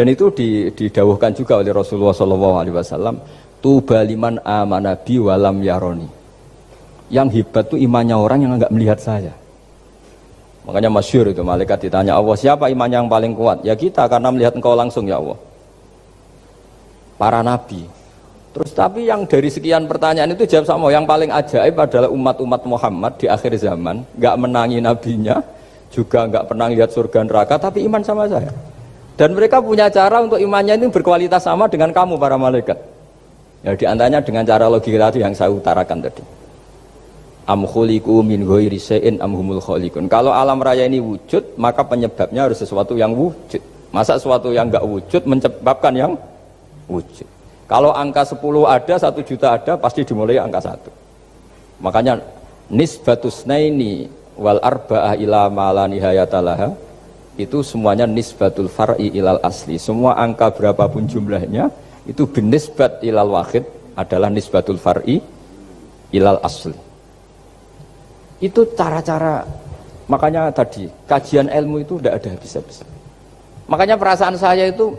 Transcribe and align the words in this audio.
Dan 0.00 0.16
itu 0.16 0.32
didawuhkan 0.72 1.36
juga 1.36 1.60
oleh 1.60 1.76
Rasulullah 1.76 2.16
SAW. 2.16 3.20
Tuba 3.60 4.00
liman 4.00 4.40
amanabi 4.40 5.20
walam 5.20 5.60
yaroni. 5.60 6.08
Yang 7.12 7.44
hebat 7.44 7.68
itu 7.68 7.84
imannya 7.84 8.16
orang 8.16 8.40
yang 8.40 8.56
nggak 8.56 8.72
melihat 8.72 8.96
saya. 8.96 9.36
Makanya 10.64 10.88
masyur 10.88 11.28
itu 11.28 11.44
malaikat 11.44 11.84
ditanya 11.84 12.16
Allah 12.16 12.32
siapa 12.32 12.72
iman 12.72 12.88
yang 12.88 13.12
paling 13.12 13.36
kuat? 13.36 13.60
Ya 13.60 13.76
kita 13.76 14.08
karena 14.08 14.32
melihat 14.32 14.56
engkau 14.56 14.72
langsung 14.72 15.04
ya 15.04 15.20
Allah. 15.20 15.36
Para 17.20 17.44
nabi. 17.44 17.84
Terus 18.56 18.72
tapi 18.72 19.04
yang 19.04 19.28
dari 19.28 19.52
sekian 19.52 19.84
pertanyaan 19.84 20.32
itu 20.32 20.48
jawab 20.48 20.64
sama 20.64 20.88
yang 20.88 21.04
paling 21.04 21.28
ajaib 21.28 21.76
adalah 21.76 22.08
umat-umat 22.08 22.64
Muhammad 22.64 23.20
di 23.20 23.28
akhir 23.28 23.52
zaman 23.60 24.00
nggak 24.16 24.34
menangi 24.40 24.80
nabinya 24.80 25.44
juga 25.92 26.24
nggak 26.24 26.48
pernah 26.48 26.72
lihat 26.72 26.88
surga 26.88 27.20
neraka 27.28 27.60
tapi 27.60 27.84
iman 27.84 28.00
sama 28.00 28.24
saya. 28.24 28.69
Dan 29.20 29.36
mereka 29.36 29.60
punya 29.60 29.92
cara 29.92 30.24
untuk 30.24 30.40
imannya 30.40 30.80
ini 30.80 30.88
berkualitas 30.88 31.44
sama 31.44 31.68
dengan 31.68 31.92
kamu 31.92 32.16
para 32.16 32.40
malaikat. 32.40 32.80
Ya 33.60 33.76
di 33.76 33.84
antaranya 33.84 34.24
dengan 34.24 34.48
cara 34.48 34.64
logika 34.64 34.96
tadi 34.96 35.20
yang 35.20 35.36
saya 35.36 35.52
utarakan 35.52 36.00
tadi. 36.00 36.24
Am 37.44 37.68
khuliku 37.68 38.24
min 38.24 38.48
ghairi 38.48 38.80
am 39.20 39.36
humul 39.36 39.60
khaliqun. 39.60 40.08
Kalau 40.08 40.32
alam 40.32 40.56
raya 40.64 40.88
ini 40.88 41.04
wujud, 41.04 41.60
maka 41.60 41.84
penyebabnya 41.84 42.48
harus 42.48 42.64
sesuatu 42.64 42.96
yang 42.96 43.12
wujud. 43.12 43.60
Masa 43.92 44.16
sesuatu 44.16 44.56
yang 44.56 44.72
enggak 44.72 44.88
wujud 44.88 45.28
menyebabkan 45.28 45.92
yang 45.92 46.12
wujud. 46.88 47.28
Kalau 47.68 47.92
angka 47.92 48.24
10 48.24 48.40
ada, 48.64 48.94
1 48.96 49.20
juta 49.20 49.46
ada, 49.52 49.76
pasti 49.76 50.00
dimulai 50.00 50.40
angka 50.40 50.64
1. 50.64 51.84
Makanya 51.84 52.24
nisbatus 52.72 53.44
naini 53.44 54.08
wal 54.40 54.64
arba'ah 54.64 55.12
ila 55.20 55.52
ma 55.52 55.76
la 55.76 55.84
nihayatalaha 55.84 56.89
itu 57.44 57.64
semuanya 57.64 58.04
nisbatul 58.04 58.68
far'i 58.68 59.12
ilal 59.14 59.40
asli. 59.40 59.80
Semua 59.80 60.16
angka 60.18 60.52
berapapun 60.52 61.08
jumlahnya 61.08 61.72
itu 62.04 62.28
binisbat 62.28 63.00
ilal 63.04 63.32
wahid 63.32 63.64
adalah 63.96 64.28
nisbatul 64.28 64.76
far'i 64.76 65.20
ilal 66.12 66.40
asli. 66.44 66.76
Itu 68.40 68.64
cara-cara 68.72 69.44
makanya 70.10 70.50
tadi 70.50 70.90
kajian 71.06 71.46
ilmu 71.46 71.86
itu 71.86 72.02
tidak 72.02 72.18
ada 72.18 72.28
habis-habis 72.34 72.82
makanya 73.70 73.94
perasaan 73.94 74.34
saya 74.34 74.66
itu 74.66 74.90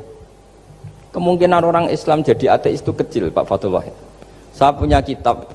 kemungkinan 1.12 1.60
orang 1.60 1.86
Islam 1.92 2.24
jadi 2.24 2.56
ateis 2.56 2.80
itu 2.80 2.96
kecil 2.96 3.28
Pak 3.28 3.44
Fatul 3.44 3.76
Wahid 3.76 3.92
saya 4.62 4.78
punya 4.78 5.02
kitab 5.02 5.50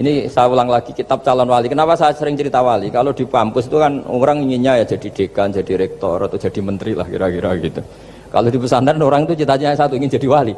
ini 0.00 0.24
saya 0.32 0.48
ulang 0.48 0.72
lagi 0.72 0.96
kitab 0.96 1.20
calon 1.20 1.44
wali. 1.44 1.68
Kenapa 1.68 1.92
saya 1.92 2.16
sering 2.16 2.32
cerita 2.32 2.64
wali? 2.64 2.88
Kalau 2.88 3.12
di 3.12 3.28
kampus 3.28 3.68
itu 3.68 3.76
kan 3.76 4.00
orang 4.08 4.48
inginnya 4.48 4.80
ya 4.80 4.84
jadi 4.96 5.12
dekan, 5.12 5.52
jadi 5.52 5.76
rektor 5.76 6.24
atau 6.24 6.40
jadi 6.40 6.60
menteri 6.64 6.96
lah 6.96 7.04
kira-kira 7.04 7.52
gitu. 7.60 7.84
Kalau 8.32 8.48
di 8.48 8.56
pesantren 8.56 8.96
orang 9.04 9.28
itu 9.28 9.44
cita-citanya 9.44 9.76
satu 9.76 10.00
ingin 10.00 10.08
jadi 10.08 10.24
wali. 10.24 10.54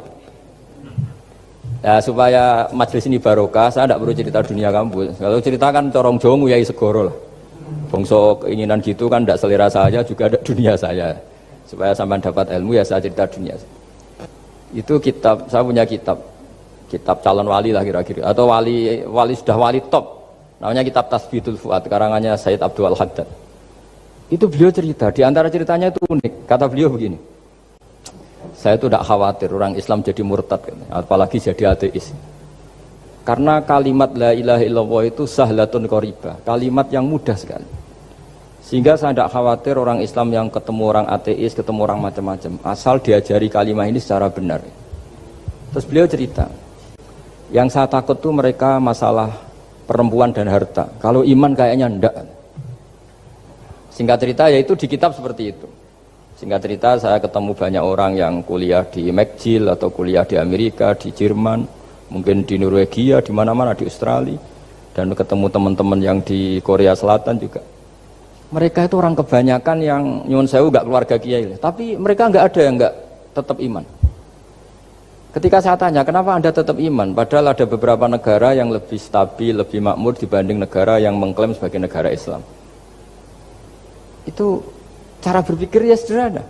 Ya 1.83 1.99
supaya 1.99 2.71
majelis 2.71 3.03
ini 3.11 3.19
barokah, 3.19 3.67
saya 3.67 3.91
tidak 3.91 3.99
perlu 3.99 4.13
cerita 4.15 4.39
dunia 4.39 4.69
kampus. 4.71 5.19
Kalau 5.19 5.37
ceritakan 5.43 5.83
corong 5.91 6.17
jongu 6.23 6.47
ya 6.47 6.55
segoro 6.63 7.11
lah. 7.11 7.15
Bongso 7.91 8.39
keinginan 8.47 8.79
gitu 8.79 9.11
kan 9.11 9.27
tidak 9.27 9.43
selera 9.43 9.67
saya 9.67 9.99
juga 10.07 10.31
ada 10.31 10.39
dunia 10.39 10.79
saya. 10.79 11.11
Supaya 11.67 11.91
sampai 11.91 12.23
dapat 12.23 12.47
ilmu 12.55 12.79
ya 12.79 12.83
saya 12.87 13.03
cerita 13.03 13.27
dunia. 13.27 13.59
Itu 14.71 15.03
kitab, 15.03 15.51
saya 15.51 15.67
punya 15.67 15.83
kitab 15.83 16.32
kitab 16.93 17.25
calon 17.25 17.49
wali 17.49 17.73
lah 17.73 17.81
kira-kira. 17.81 18.29
Atau 18.29 18.53
wali 18.53 19.01
wali 19.01 19.33
sudah 19.33 19.57
wali 19.57 19.81
top. 19.89 20.21
Namanya 20.61 20.85
kitab 20.85 21.09
Tasbidul 21.09 21.57
Fuad 21.57 21.89
karangannya 21.89 22.37
Said 22.37 22.61
Abdul 22.61 22.93
Haddad 22.93 23.25
itu 24.29 24.45
beliau 24.47 24.69
cerita. 24.69 25.09
Di 25.09 25.25
antara 25.25 25.49
ceritanya 25.49 25.89
itu 25.89 25.99
unik. 26.05 26.47
Kata 26.47 26.69
beliau 26.69 26.93
begini 26.93 27.33
saya 28.53 28.79
itu 28.79 28.87
tidak 28.87 29.03
khawatir 29.03 29.49
orang 29.51 29.75
Islam 29.75 29.99
jadi 29.99 30.23
murtad 30.23 30.63
apalagi 30.87 31.35
jadi 31.35 31.75
ateis. 31.75 32.15
Karena 33.27 33.59
kalimat 33.59 34.15
la 34.15 34.31
ilaha 34.31 34.63
illallah 34.63 35.03
itu 35.03 35.27
sahlatun 35.27 35.83
qoriba 35.83 36.39
kalimat 36.47 36.87
yang 36.87 37.03
mudah 37.03 37.35
sekali. 37.35 37.67
Sehingga 38.63 38.95
saya 38.95 39.11
tidak 39.11 39.35
khawatir 39.35 39.75
orang 39.75 39.99
Islam 39.99 40.31
yang 40.31 40.47
ketemu 40.47 40.83
orang 40.87 41.07
ateis 41.11 41.51
ketemu 41.51 41.79
orang 41.83 41.99
macam-macam 41.99 42.51
asal 42.63 43.03
diajari 43.03 43.51
kalimat 43.51 43.91
ini 43.91 43.99
secara 43.99 44.31
benar. 44.31 44.63
Terus 45.75 45.83
beliau 45.83 46.07
cerita 46.07 46.47
yang 47.53 47.69
saya 47.69 47.85
takut 47.85 48.17
tuh 48.17 48.33
mereka 48.33 48.81
masalah 48.81 49.29
perempuan 49.85 50.33
dan 50.33 50.49
harta. 50.49 50.89
Kalau 50.97 51.21
iman 51.21 51.53
kayaknya 51.53 51.85
ndak. 51.85 52.15
Singkat 53.93 54.17
cerita 54.17 54.49
ya 54.49 54.57
itu 54.57 54.73
di 54.73 54.89
kitab 54.89 55.13
seperti 55.13 55.53
itu. 55.53 55.69
Singkat 56.41 56.59
cerita 56.65 56.89
saya 56.97 57.21
ketemu 57.21 57.53
banyak 57.53 57.83
orang 57.85 58.17
yang 58.17 58.33
kuliah 58.41 58.81
di 58.89 59.13
McGill 59.13 59.69
atau 59.69 59.93
kuliah 59.93 60.25
di 60.25 60.33
Amerika, 60.33 60.97
di 60.97 61.13
Jerman, 61.13 61.61
mungkin 62.09 62.41
di 62.41 62.57
Norwegia, 62.57 63.21
di 63.21 63.29
mana-mana 63.29 63.77
di 63.77 63.85
Australia 63.85 64.41
dan 64.97 65.13
ketemu 65.13 65.45
teman-teman 65.53 65.99
yang 66.01 66.17
di 66.25 66.57
Korea 66.65 66.97
Selatan 66.97 67.37
juga. 67.37 67.61
Mereka 68.49 68.89
itu 68.89 68.97
orang 68.97 69.13
kebanyakan 69.13 69.77
yang 69.81 70.03
nyuwun 70.25 70.49
sewu 70.49 70.73
nggak 70.73 70.85
keluarga 70.89 71.15
kiai, 71.21 71.53
tapi 71.61 72.01
mereka 72.01 72.33
nggak 72.33 72.45
ada 72.49 72.61
yang 72.65 72.75
nggak 72.81 72.93
tetap 73.37 73.57
iman. 73.61 73.85
Ketika 75.33 75.57
saya 75.65 75.73
tanya, 75.73 76.05
kenapa 76.05 76.37
Anda 76.37 76.53
tetap 76.53 76.77
iman? 76.77 77.17
Padahal 77.17 77.57
ada 77.57 77.65
beberapa 77.65 78.05
negara 78.05 78.53
yang 78.53 78.69
lebih 78.69 79.01
stabil, 79.01 79.57
lebih 79.57 79.81
makmur 79.81 80.13
dibanding 80.13 80.61
negara 80.61 81.01
yang 81.01 81.17
mengklaim 81.17 81.57
sebagai 81.57 81.81
negara 81.81 82.13
Islam. 82.13 82.45
Itu 84.29 84.61
cara 85.25 85.41
berpikir 85.41 85.89
ya 85.89 85.97
sederhana. 85.97 86.45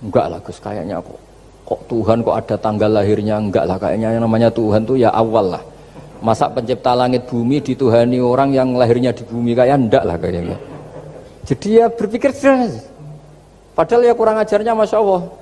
Enggak 0.00 0.32
lah 0.32 0.40
Gus, 0.40 0.56
kayaknya 0.64 0.96
kok, 1.04 1.20
kok 1.68 1.80
Tuhan 1.92 2.24
kok 2.24 2.36
ada 2.40 2.56
tanggal 2.56 2.88
lahirnya? 2.88 3.36
Enggak 3.36 3.68
lah, 3.68 3.76
kayaknya 3.76 4.16
yang 4.16 4.24
namanya 4.24 4.48
Tuhan 4.48 4.80
tuh 4.88 4.96
ya 4.96 5.12
awal 5.12 5.60
lah. 5.60 5.62
Masa 6.24 6.48
pencipta 6.48 6.96
langit 6.96 7.28
bumi 7.28 7.60
dituhani 7.60 8.16
orang 8.16 8.56
yang 8.56 8.80
lahirnya 8.80 9.12
di 9.12 9.28
bumi 9.28 9.52
kayak 9.52 9.76
enggak 9.76 10.08
lah 10.08 10.16
kayaknya. 10.16 10.56
Jadi 11.44 11.84
ya 11.84 11.92
berpikir 11.92 12.32
sederhana. 12.32 12.80
Padahal 13.76 14.08
ya 14.08 14.16
kurang 14.16 14.40
ajarnya 14.40 14.72
Masya 14.72 14.96
Allah 14.96 15.39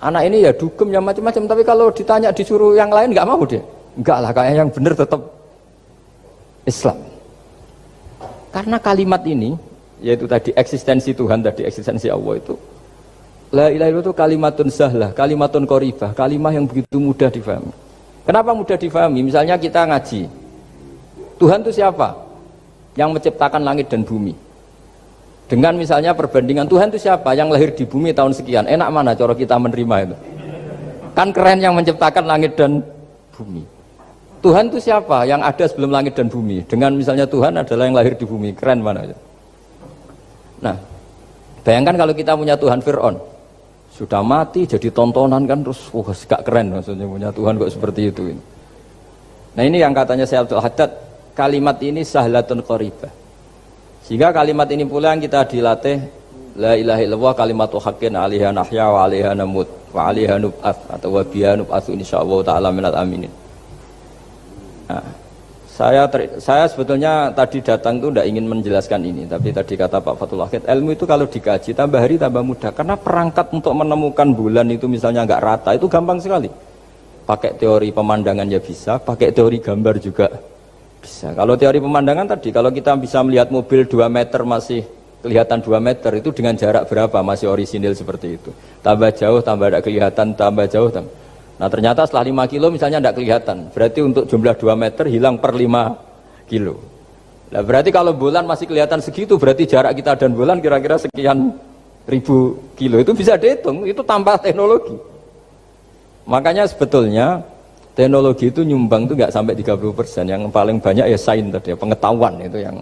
anak 0.00 0.22
ini 0.28 0.48
ya 0.48 0.52
dugem 0.56 0.88
ya 0.90 1.00
macam-macam 1.00 1.42
tapi 1.44 1.62
kalau 1.62 1.86
ditanya 1.92 2.32
disuruh 2.32 2.72
yang 2.72 2.88
lain 2.88 3.12
nggak 3.12 3.28
mau 3.28 3.40
dia 3.44 3.62
nggak 4.00 4.18
lah 4.18 4.30
kayak 4.32 4.54
yang 4.56 4.70
benar 4.72 4.92
tetap 4.96 5.20
Islam 6.64 6.98
karena 8.50 8.76
kalimat 8.80 9.22
ini 9.28 9.54
yaitu 10.00 10.24
tadi 10.24 10.50
eksistensi 10.56 11.12
Tuhan 11.12 11.44
tadi 11.44 11.62
eksistensi 11.68 12.08
Allah 12.08 12.40
itu 12.40 12.56
La 13.50 13.66
ilaha 13.66 13.98
itu 13.98 14.14
kalimatun 14.14 14.70
sahlah, 14.70 15.10
kalimatun 15.10 15.66
koribah, 15.66 16.14
kalimah 16.14 16.54
yang 16.54 16.70
begitu 16.70 17.02
mudah 17.02 17.26
difahami. 17.34 17.74
Kenapa 18.22 18.54
mudah 18.54 18.78
difahami? 18.78 19.26
Misalnya 19.26 19.58
kita 19.58 19.90
ngaji, 19.90 20.30
Tuhan 21.34 21.58
itu 21.66 21.82
siapa? 21.82 22.14
Yang 22.94 23.10
menciptakan 23.18 23.66
langit 23.66 23.90
dan 23.90 24.06
bumi. 24.06 24.38
Dengan 25.50 25.74
misalnya 25.74 26.14
perbandingan 26.14 26.70
Tuhan 26.70 26.94
itu 26.94 27.10
siapa 27.10 27.34
yang 27.34 27.50
lahir 27.50 27.74
di 27.74 27.82
bumi 27.82 28.14
tahun 28.14 28.30
sekian. 28.30 28.70
Enak 28.70 28.86
mana 28.94 29.18
cara 29.18 29.34
kita 29.34 29.58
menerima 29.58 29.96
itu? 30.06 30.16
Kan 31.10 31.34
keren 31.34 31.58
yang 31.58 31.74
menciptakan 31.74 32.22
langit 32.22 32.54
dan 32.54 32.78
bumi. 33.34 33.66
Tuhan 34.46 34.70
itu 34.70 34.78
siapa 34.78 35.26
yang 35.26 35.42
ada 35.42 35.66
sebelum 35.66 35.90
langit 35.90 36.14
dan 36.14 36.30
bumi? 36.30 36.62
Dengan 36.70 36.94
misalnya 36.94 37.26
Tuhan 37.26 37.58
adalah 37.58 37.82
yang 37.82 37.98
lahir 37.98 38.14
di 38.14 38.22
bumi. 38.22 38.54
Keren 38.54 38.78
mana? 38.78 39.10
Nah, 40.62 40.78
bayangkan 41.66 41.98
kalau 41.98 42.14
kita 42.14 42.38
punya 42.38 42.54
Tuhan 42.54 42.78
Fir'aun. 42.78 43.18
Sudah 43.90 44.22
mati 44.22 44.70
jadi 44.70 44.86
tontonan 44.94 45.50
kan 45.50 45.66
terus 45.66 45.90
wah 45.90 46.06
gak 46.14 46.46
keren 46.46 46.78
maksudnya 46.78 47.04
punya 47.10 47.28
Tuhan 47.34 47.58
kok 47.58 47.68
seperti 47.74 48.08
itu. 48.08 48.32
Nah 49.58 49.66
ini 49.66 49.82
yang 49.82 49.90
katanya 49.92 50.24
saya 50.24 50.46
Abdul 50.46 50.62
Haddad 50.62 50.94
kalimat 51.34 51.76
ini 51.84 52.00
sahlatun 52.00 52.64
qaribah 52.64 53.19
sehingga 54.10 54.34
kalimat 54.34 54.66
ini 54.74 54.82
pula 54.90 55.14
yang 55.14 55.22
kita 55.22 55.46
dilatih 55.46 56.02
La 56.58 56.74
ilaha 56.74 56.98
illallah 56.98 57.32
kalimatu 57.38 57.78
haqqin 57.78 58.18
alaiha 58.18 58.50
nahya 58.50 58.90
wa 58.90 59.06
alaiha 59.06 59.38
namut 59.38 59.70
wa 59.94 60.10
alaiha 60.10 60.34
nub'at 60.42 60.76
atau 60.98 61.14
wa 61.14 61.22
biha 61.22 61.54
nub'atsu 61.54 61.94
insyaallah 61.94 62.42
taala 62.42 62.74
minal 62.74 62.90
aminin. 62.98 63.30
Nah, 64.90 65.06
saya 65.70 66.10
ter, 66.10 66.42
saya 66.42 66.66
sebetulnya 66.66 67.30
tadi 67.30 67.62
datang 67.62 68.02
itu 68.02 68.10
tidak 68.10 68.26
ingin 68.26 68.50
menjelaskan 68.50 69.00
ini, 69.06 69.30
tapi 69.30 69.54
tadi 69.54 69.78
kata 69.78 70.02
Pak 70.02 70.14
Fatul 70.18 70.42
Wahid, 70.42 70.66
ilmu 70.66 70.90
itu 70.90 71.06
kalau 71.06 71.30
dikaji 71.30 71.70
tambah 71.70 72.02
hari 72.02 72.18
tambah 72.18 72.42
mudah, 72.42 72.74
karena 72.74 72.98
perangkat 72.98 73.46
untuk 73.54 73.72
menemukan 73.78 74.28
bulan 74.34 74.66
itu 74.74 74.90
misalnya 74.90 75.22
nggak 75.22 75.40
rata 75.40 75.70
itu 75.78 75.86
gampang 75.86 76.18
sekali. 76.18 76.50
Pakai 77.30 77.54
teori 77.54 77.94
pemandangan 77.94 78.50
ya 78.50 78.58
bisa, 78.58 78.98
pakai 78.98 79.30
teori 79.30 79.62
gambar 79.62 79.94
juga 80.02 80.26
bisa. 81.00 81.32
Kalau 81.32 81.56
teori 81.56 81.80
pemandangan 81.80 82.36
tadi, 82.36 82.52
kalau 82.52 82.70
kita 82.70 82.94
bisa 83.00 83.24
melihat 83.24 83.48
mobil 83.48 83.88
2 83.88 84.06
meter 84.06 84.40
masih 84.46 84.84
kelihatan 85.20 85.58
2 85.64 85.80
meter, 85.80 86.12
itu 86.20 86.30
dengan 86.30 86.54
jarak 86.54 86.86
berapa 86.86 87.18
masih 87.24 87.50
orisinil 87.50 87.96
seperti 87.96 88.36
itu. 88.40 88.50
Tambah 88.84 89.10
jauh, 89.16 89.40
tambah 89.40 89.72
tidak 89.72 89.82
kelihatan, 89.88 90.26
tambah 90.36 90.66
jauh. 90.68 90.88
Tambah. 90.92 91.12
Nah 91.60 91.68
ternyata 91.68 92.04
setelah 92.08 92.46
5 92.46 92.52
kilo 92.52 92.66
misalnya 92.72 92.98
tidak 93.00 93.16
kelihatan. 93.20 93.56
Berarti 93.72 94.00
untuk 94.04 94.24
jumlah 94.28 94.54
2 94.56 94.76
meter 94.76 95.04
hilang 95.08 95.36
per 95.40 95.52
5 95.56 96.48
kilo. 96.48 96.80
Nah 97.50 97.60
berarti 97.66 97.90
kalau 97.90 98.14
bulan 98.14 98.46
masih 98.46 98.64
kelihatan 98.70 99.02
segitu, 99.02 99.34
berarti 99.40 99.66
jarak 99.66 99.98
kita 99.98 100.14
dan 100.14 100.32
bulan 100.32 100.62
kira-kira 100.62 100.96
sekian 100.96 101.58
ribu 102.10 102.58
kilo 102.74 102.98
itu 102.98 103.12
bisa 103.14 103.38
dihitung 103.38 103.86
itu 103.86 104.02
tanpa 104.02 104.34
teknologi 104.40 104.98
makanya 106.26 106.66
sebetulnya 106.66 107.46
teknologi 107.94 108.50
itu 108.50 108.62
nyumbang 108.62 109.10
itu 109.10 109.14
nggak 109.18 109.32
sampai 109.32 109.54
30 109.58 109.92
persen. 109.92 110.24
Yang 110.28 110.50
paling 110.50 110.78
banyak 110.78 111.06
ya 111.10 111.18
sains 111.18 111.50
tadi 111.50 111.74
ya, 111.74 111.76
pengetahuan 111.76 112.38
itu 112.42 112.58
yang 112.62 112.76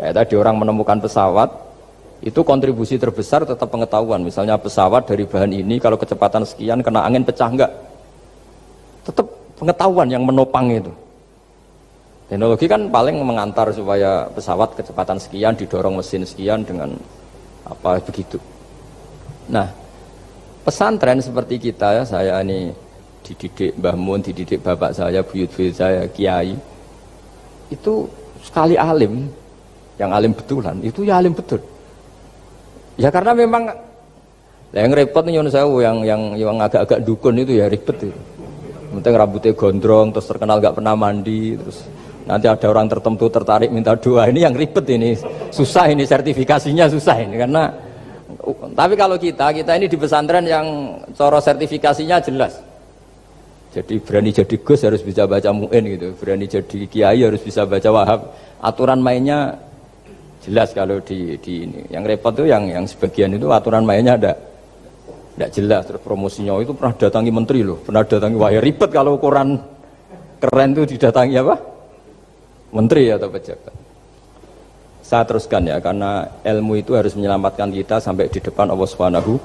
kayak 0.00 0.14
tadi 0.18 0.34
orang 0.36 0.56
menemukan 0.58 0.98
pesawat 0.98 1.50
itu 2.22 2.40
kontribusi 2.46 2.96
terbesar 2.96 3.42
tetap 3.42 3.68
pengetahuan. 3.68 4.22
Misalnya 4.22 4.56
pesawat 4.56 5.10
dari 5.10 5.26
bahan 5.26 5.50
ini 5.50 5.82
kalau 5.82 5.98
kecepatan 5.98 6.46
sekian 6.46 6.80
kena 6.80 7.02
angin 7.02 7.26
pecah 7.26 7.50
enggak 7.50 7.72
tetap 9.02 9.26
pengetahuan 9.58 10.08
yang 10.10 10.22
menopang 10.22 10.70
itu. 10.70 10.92
Teknologi 12.30 12.64
kan 12.64 12.88
paling 12.88 13.20
mengantar 13.20 13.68
supaya 13.76 14.24
pesawat 14.32 14.72
kecepatan 14.72 15.20
sekian 15.20 15.52
didorong 15.52 16.00
mesin 16.00 16.24
sekian 16.24 16.64
dengan 16.64 16.96
apa 17.68 18.00
begitu. 18.00 18.40
Nah, 19.52 19.68
pesantren 20.64 21.20
seperti 21.20 21.60
kita 21.60 22.00
ya, 22.00 22.02
saya 22.08 22.40
ini 22.40 22.72
dididik 23.22 23.78
Mbah 23.78 23.96
Mun, 23.96 24.20
dididik 24.20 24.60
bapak 24.60 24.92
saya, 24.92 25.22
buyut-buyut 25.22 25.74
saya, 25.74 26.04
kiai. 26.10 26.58
Itu 27.70 28.10
sekali 28.42 28.76
alim, 28.76 29.30
yang 29.96 30.10
alim 30.12 30.34
betulan, 30.34 30.76
itu 30.82 31.06
ya 31.06 31.22
alim 31.22 31.32
betul. 31.32 31.62
Ya 33.00 33.08
karena 33.08 33.32
memang 33.32 33.72
yang 34.74 34.92
repot 34.92 35.24
nih 35.24 35.40
saya 35.48 35.64
yang 35.68 36.04
yang 36.04 36.22
yang 36.36 36.56
agak-agak 36.60 37.00
dukun 37.06 37.40
itu 37.40 37.62
ya 37.62 37.70
ribet 37.70 37.96
itu. 38.02 38.20
Penting 38.92 39.14
rambutnya 39.16 39.56
gondrong, 39.56 40.12
terus 40.12 40.28
terkenal 40.28 40.60
gak 40.60 40.76
pernah 40.76 40.92
mandi, 40.92 41.56
terus 41.56 41.80
nanti 42.28 42.46
ada 42.46 42.66
orang 42.68 42.86
tertentu 42.86 43.26
tertarik 43.32 43.70
minta 43.72 43.96
doa 43.98 44.30
ini 44.30 44.46
yang 44.46 44.54
ribet 44.54 44.86
ini 44.94 45.18
susah 45.50 45.90
ini 45.90 46.06
sertifikasinya 46.06 46.86
susah 46.86 47.16
ini 47.18 47.34
karena 47.34 47.66
tapi 48.78 48.94
kalau 48.94 49.18
kita 49.18 49.50
kita 49.50 49.74
ini 49.74 49.90
di 49.90 49.98
pesantren 49.98 50.46
yang 50.46 50.66
coro 51.18 51.42
sertifikasinya 51.42 52.22
jelas 52.22 52.62
jadi 53.72 53.94
berani 54.04 54.30
jadi 54.36 54.56
gus 54.60 54.84
harus 54.84 55.00
bisa 55.00 55.24
baca 55.24 55.48
muin 55.48 55.80
gitu. 55.96 56.12
Berani 56.20 56.44
jadi 56.44 56.78
kiai 56.84 57.24
harus 57.24 57.40
bisa 57.40 57.64
baca 57.64 57.88
wahab 57.88 58.20
aturan 58.60 59.00
mainnya 59.00 59.56
jelas 60.44 60.76
kalau 60.76 61.00
di, 61.00 61.40
di 61.40 61.64
ini. 61.64 61.80
Yang 61.88 62.04
repot 62.12 62.36
tuh 62.36 62.44
yang 62.44 62.68
yang 62.68 62.84
sebagian 62.84 63.32
itu 63.32 63.48
aturan 63.48 63.88
mainnya 63.88 64.20
ada. 64.20 64.32
Tidak 65.32 65.50
jelas. 65.56 65.88
Terus 65.88 66.04
promosinya 66.04 66.52
itu 66.60 66.76
pernah 66.76 66.92
datangi 66.92 67.32
menteri 67.32 67.64
loh. 67.64 67.80
Pernah 67.80 68.04
datangi 68.04 68.36
wah 68.36 68.52
ya 68.52 68.60
ribet 68.60 68.92
kalau 68.92 69.16
ukuran 69.16 69.56
keren 70.36 70.70
tuh 70.76 70.84
didatangi 70.84 71.34
apa? 71.40 71.56
Menteri 72.76 73.08
atau 73.08 73.32
pejabat. 73.32 73.74
Saya 75.00 75.24
teruskan 75.24 75.64
ya 75.64 75.80
karena 75.80 76.28
ilmu 76.44 76.76
itu 76.76 76.92
harus 76.92 77.16
menyelamatkan 77.16 77.72
kita 77.72 78.04
sampai 78.04 78.28
di 78.28 78.40
depan 78.40 78.68
Allah 78.68 78.88
Subhanahu 78.88 79.40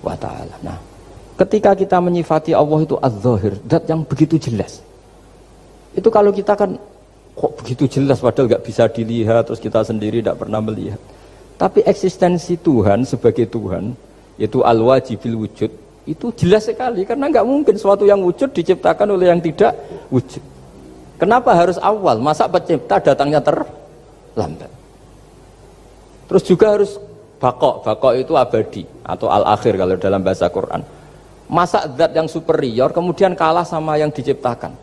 wa 0.00 0.16
taala. 0.16 0.56
Nah, 0.64 0.95
ketika 1.36 1.76
kita 1.76 2.00
menyifati 2.00 2.56
Allah 2.56 2.80
itu 2.82 2.96
az-zahir, 2.96 3.60
zat 3.68 3.84
yang 3.88 4.02
begitu 4.02 4.40
jelas. 4.40 4.80
Itu 5.92 6.08
kalau 6.08 6.32
kita 6.32 6.56
kan 6.56 6.76
kok 7.36 7.52
begitu 7.60 7.84
jelas 7.88 8.20
padahal 8.24 8.48
nggak 8.48 8.64
bisa 8.64 8.88
dilihat 8.88 9.44
terus 9.48 9.60
kita 9.60 9.84
sendiri 9.84 10.24
tidak 10.24 10.40
pernah 10.40 10.60
melihat. 10.64 11.00
Tapi 11.56 11.84
eksistensi 11.84 12.60
Tuhan 12.60 13.04
sebagai 13.04 13.48
Tuhan 13.48 13.92
yaitu 14.36 14.60
al-wajibil 14.60 15.36
wujud 15.40 15.70
itu 16.06 16.26
jelas 16.36 16.68
sekali 16.68 17.02
karena 17.08 17.28
nggak 17.32 17.46
mungkin 17.48 17.74
suatu 17.76 18.04
yang 18.04 18.20
wujud 18.20 18.52
diciptakan 18.52 19.08
oleh 19.16 19.32
yang 19.32 19.40
tidak 19.40 19.72
wujud. 20.12 20.40
Kenapa 21.16 21.56
harus 21.56 21.80
awal? 21.80 22.20
Masa 22.20 22.44
pencipta 22.44 23.00
datangnya 23.00 23.40
terlambat? 23.40 24.68
Terus 26.28 26.42
juga 26.44 26.66
harus 26.76 27.00
bakok. 27.40 27.88
Bakok 27.88 28.12
itu 28.20 28.32
abadi 28.36 28.82
atau 29.00 29.32
al-akhir 29.32 29.80
kalau 29.80 29.96
dalam 29.96 30.20
bahasa 30.20 30.46
Quran. 30.52 30.95
Masa 31.46 31.86
zat 31.94 32.10
yang 32.10 32.26
superior 32.26 32.90
kemudian 32.90 33.38
kalah 33.38 33.62
sama 33.62 33.94
yang 33.94 34.10
diciptakan. 34.10 34.74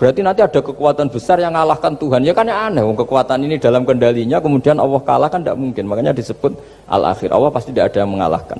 Berarti 0.00 0.24
nanti 0.24 0.40
ada 0.40 0.60
kekuatan 0.64 1.12
besar 1.12 1.36
yang 1.44 1.52
mengalahkan 1.52 1.92
Tuhan. 1.92 2.24
Ya 2.24 2.32
kan 2.32 2.48
ya 2.48 2.72
aneh, 2.72 2.80
kekuatan 2.80 3.44
ini 3.44 3.60
dalam 3.60 3.84
kendalinya 3.84 4.40
kemudian 4.40 4.80
Allah 4.80 4.96
kalah 5.04 5.28
kan 5.28 5.44
tidak 5.44 5.60
mungkin. 5.60 5.84
Makanya 5.84 6.16
disebut 6.16 6.56
al-akhir. 6.88 7.28
Allah 7.36 7.50
pasti 7.52 7.68
tidak 7.74 7.92
ada 7.92 8.06
yang 8.06 8.16
mengalahkan. 8.16 8.56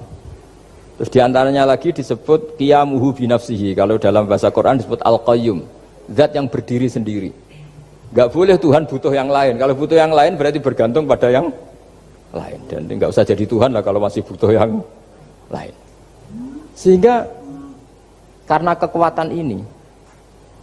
Terus 1.01 1.09
di 1.09 1.17
antaranya 1.25 1.65
lagi 1.65 1.97
disebut 1.97 2.61
qiyamuhu 2.61 3.17
binafsihi. 3.17 3.73
Kalau 3.73 3.97
dalam 3.97 4.29
bahasa 4.29 4.53
Quran 4.53 4.85
disebut 4.85 5.01
al-qayyum 5.01 5.65
zat 6.13 6.37
yang 6.37 6.45
berdiri 6.45 6.93
sendiri. 6.93 7.33
Gak 8.13 8.35
boleh 8.37 8.61
Tuhan 8.61 8.85
butuh 8.85 9.15
yang 9.15 9.33
lain. 9.33 9.57
Kalau 9.57 9.73
butuh 9.73 9.97
yang 9.97 10.13
lain 10.13 10.37
berarti 10.37 10.61
bergantung 10.61 11.09
pada 11.09 11.33
yang 11.33 11.49
lain. 12.37 12.61
Dan 12.69 12.85
nggak 12.85 13.17
usah 13.17 13.25
jadi 13.25 13.49
Tuhan 13.49 13.73
lah 13.73 13.81
kalau 13.81 14.03
masih 14.03 14.21
butuh 14.21 14.51
yang 14.53 14.83
lain. 15.49 15.73
Sehingga 16.81 17.29
karena 18.49 18.73
kekuatan 18.73 19.29
ini, 19.37 19.61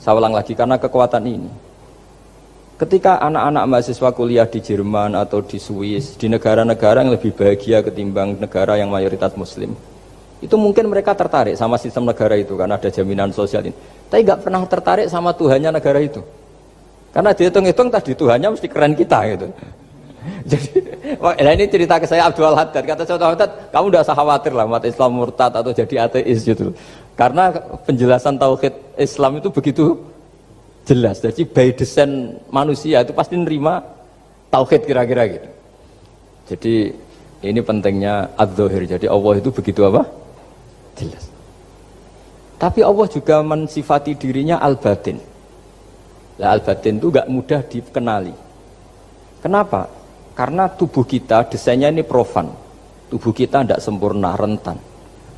saya 0.01 0.17
ulang 0.17 0.33
lagi 0.33 0.57
karena 0.57 0.81
kekuatan 0.81 1.21
ini, 1.29 1.51
ketika 2.81 3.21
anak-anak 3.21 3.63
mahasiswa 3.69 4.09
kuliah 4.17 4.49
di 4.49 4.57
Jerman 4.57 5.13
atau 5.13 5.45
di 5.45 5.61
Swiss, 5.61 6.17
di 6.17 6.25
negara-negara 6.25 7.05
yang 7.05 7.13
lebih 7.13 7.37
bahagia 7.37 7.85
ketimbang 7.85 8.41
negara 8.41 8.81
yang 8.81 8.89
mayoritas 8.89 9.37
Muslim, 9.37 9.77
itu 10.41 10.55
mungkin 10.57 10.89
mereka 10.89 11.13
tertarik 11.13 11.53
sama 11.53 11.77
sistem 11.77 12.09
negara 12.09 12.33
itu 12.33 12.57
karena 12.57 12.81
ada 12.81 12.89
jaminan 12.89 13.29
sosial 13.29 13.69
ini 13.69 13.77
tapi 14.07 14.23
nggak 14.23 14.39
pernah 14.39 14.63
tertarik 14.63 15.07
sama 15.11 15.35
Tuhannya 15.35 15.69
negara 15.71 15.99
itu. 15.99 16.23
Karena 17.11 17.35
dihitung-hitung 17.35 17.91
tadi 17.91 18.15
Tuhannya 18.15 18.55
mesti 18.55 18.67
keren 18.71 18.95
kita 18.95 19.19
gitu. 19.35 19.47
Jadi, 20.51 20.69
wah, 21.21 21.33
ini 21.38 21.65
cerita 21.68 21.95
ke 22.00 22.07
saya 22.07 22.27
Abdul 22.27 22.56
Haddad. 22.56 22.83
Kata 22.83 23.03
saya 23.03 23.15
Abdul 23.19 23.31
Haddad, 23.35 23.51
kamu 23.71 23.85
udah 23.94 24.01
usah 24.03 24.15
khawatir 24.18 24.51
lah 24.53 24.65
umat 24.68 24.83
Islam 24.83 25.12
murtad 25.15 25.51
atau 25.56 25.71
jadi 25.71 26.07
ateis 26.07 26.44
gitu. 26.44 26.75
Karena 27.18 27.50
penjelasan 27.85 28.38
tauhid 28.38 28.74
Islam 29.00 29.41
itu 29.41 29.50
begitu 29.50 29.97
jelas. 30.85 31.19
Jadi 31.24 31.43
by 31.48 31.74
design 31.74 32.38
manusia 32.53 33.01
itu 33.01 33.12
pasti 33.12 33.36
nerima 33.36 33.81
tauhid 34.53 34.86
kira-kira 34.86 35.24
gitu. 35.27 35.50
Jadi 36.48 36.74
ini 37.43 37.60
pentingnya 37.60 38.34
ad 38.38 38.55
Jadi 38.55 39.05
Allah 39.05 39.34
itu 39.38 39.50
begitu 39.51 39.81
apa? 39.84 40.05
Jelas. 40.98 41.27
Tapi 42.57 42.81
Allah 42.81 43.05
juga 43.05 43.46
mensifati 43.46 44.17
dirinya 44.17 44.57
al-batin. 44.57 45.22
Nah, 46.41 46.57
al-batin 46.57 46.98
itu 46.98 47.13
gak 47.13 47.29
mudah 47.29 47.62
dikenali. 47.62 48.34
Kenapa? 49.41 49.86
Karena 50.38 50.70
tubuh 50.70 51.01
kita 51.01 51.50
desainnya 51.50 51.89
ini 51.89 52.06
profan. 52.06 52.46
Tubuh 53.10 53.34
kita 53.34 53.65
tidak 53.65 53.82
sempurna, 53.82 54.38
rentan. 54.38 54.77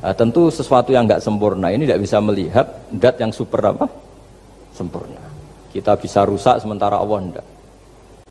Nah, 0.04 0.12
tentu 0.12 0.52
sesuatu 0.52 0.92
yang 0.92 1.08
nggak 1.08 1.24
sempurna 1.24 1.72
ini 1.72 1.88
tidak 1.88 2.04
bisa 2.04 2.20
melihat 2.20 2.66
dat 2.92 3.16
yang 3.16 3.32
super 3.32 3.64
apa? 3.64 3.88
Sempurna. 4.76 5.24
Kita 5.72 5.96
bisa 5.96 6.28
rusak 6.28 6.60
sementara 6.60 7.00
Allah 7.00 7.16
tidak. 7.24 7.46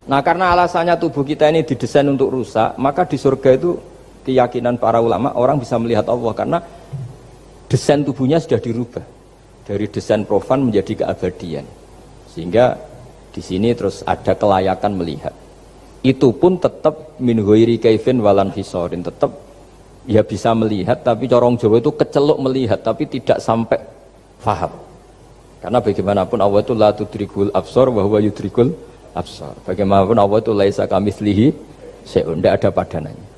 Nah 0.10 0.26
karena 0.26 0.58
alasannya 0.58 0.98
tubuh 0.98 1.22
kita 1.22 1.54
ini 1.54 1.62
didesain 1.62 2.06
untuk 2.10 2.34
rusak, 2.34 2.74
maka 2.82 3.06
di 3.06 3.18
surga 3.18 3.50
itu 3.54 3.78
keyakinan 4.26 4.82
para 4.82 4.98
ulama 4.98 5.34
orang 5.38 5.62
bisa 5.62 5.78
melihat 5.78 6.10
Allah 6.10 6.34
karena 6.34 6.58
desain 7.70 8.02
tubuhnya 8.02 8.42
sudah 8.42 8.58
dirubah 8.58 9.06
dari 9.70 9.86
desain 9.86 10.26
profan 10.26 10.66
menjadi 10.66 11.06
keabadian 11.06 11.66
sehingga 12.34 12.78
di 13.30 13.42
sini 13.46 13.70
terus 13.78 14.02
ada 14.02 14.34
kelayakan 14.34 14.98
melihat 14.98 15.34
itu 16.03 16.32
pun 16.32 16.56
tetap 16.56 17.20
min 17.20 17.44
ghairi 17.44 17.75
kaifin 17.77 18.24
walan 18.24 18.50
fisorin 18.56 19.03
tetap 19.03 19.32
ya 20.08 20.24
bisa 20.24 20.56
melihat 20.56 21.03
tapi 21.03 21.27
corong 21.27 21.60
Jawa 21.60 21.84
itu 21.84 21.91
keceluk 21.91 22.39
melihat 22.39 22.79
tapi 22.79 23.03
tidak 23.06 23.44
sampai 23.44 23.79
faham 24.39 24.72
karena 25.60 25.79
bagaimanapun 25.84 26.39
Allah 26.39 26.60
itu 26.63 26.74
la 26.74 26.89
tudrikul 26.96 27.51
absor 27.51 27.91
bahwa 27.91 28.18
yudrikul 28.24 28.72
absor 29.12 29.53
bagaimanapun 29.68 30.15
Allah 30.15 30.39
itu 30.39 30.51
laisa 30.56 30.88
kamitslihi 30.88 31.51
se'un 32.08 32.39
ada 32.39 32.72
padanannya 32.72 33.29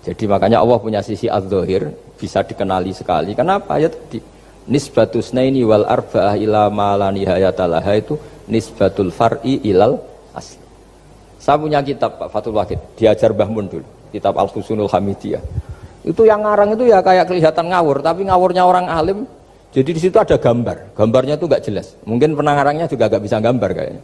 jadi 0.00 0.24
makanya 0.24 0.64
Allah 0.64 0.78
punya 0.80 1.00
sisi 1.04 1.28
az-zahir 1.28 1.92
bisa 2.16 2.40
dikenali 2.40 2.92
sekali. 2.96 3.36
Kenapa? 3.36 3.76
Ya 3.76 3.92
tadi 3.92 4.24
nisbatus 4.64 5.36
naini 5.36 5.60
wal 5.64 5.84
arba'ah 5.84 6.40
ila 6.40 6.72
ma 6.72 6.96
la 6.96 7.12
nihayatalaha 7.12 7.92
itu 8.00 8.16
nisbatul 8.48 9.12
far'i 9.12 9.60
ilal 9.68 10.00
asli. 10.32 10.59
Saya 11.40 11.56
punya 11.56 11.80
kitab 11.80 12.20
Pak 12.20 12.28
Fatul 12.28 12.54
Wahid, 12.54 12.76
diajar 13.00 13.32
Mbah 13.32 13.48
Mun 13.48 13.66
kitab 14.12 14.36
Al-Husunul 14.36 14.92
Hamidiyah. 14.92 15.40
Itu 16.04 16.28
yang 16.28 16.44
ngarang 16.44 16.76
itu 16.76 16.92
ya 16.92 17.00
kayak 17.00 17.32
kelihatan 17.32 17.72
ngawur, 17.72 18.04
tapi 18.04 18.28
ngawurnya 18.28 18.62
orang 18.64 18.86
alim. 18.92 19.24
Jadi 19.72 19.90
di 19.96 20.00
situ 20.02 20.20
ada 20.20 20.36
gambar, 20.36 20.92
gambarnya 20.92 21.40
itu 21.40 21.46
gak 21.48 21.62
jelas. 21.64 21.96
Mungkin 22.04 22.36
penangarangnya 22.36 22.90
juga 22.90 23.08
gak 23.08 23.22
bisa 23.22 23.40
gambar 23.40 23.70
kayaknya. 23.72 24.02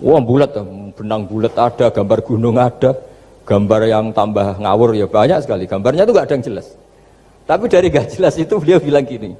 Wah 0.00 0.22
bulat, 0.22 0.54
benang 0.96 1.28
bulat 1.28 1.54
ada, 1.58 1.90
gambar 1.90 2.18
gunung 2.24 2.56
ada, 2.56 2.94
gambar 3.42 3.80
yang 3.90 4.14
tambah 4.14 4.62
ngawur 4.62 4.94
ya 4.94 5.06
banyak 5.10 5.42
sekali 5.42 5.66
gambarnya 5.66 6.06
itu 6.06 6.12
gak 6.14 6.26
ada 6.30 6.34
yang 6.38 6.44
jelas 6.46 6.66
tapi 7.42 7.66
dari 7.66 7.90
gak 7.90 8.06
jelas 8.14 8.34
itu 8.38 8.54
beliau 8.54 8.78
bilang 8.78 9.02
gini 9.02 9.34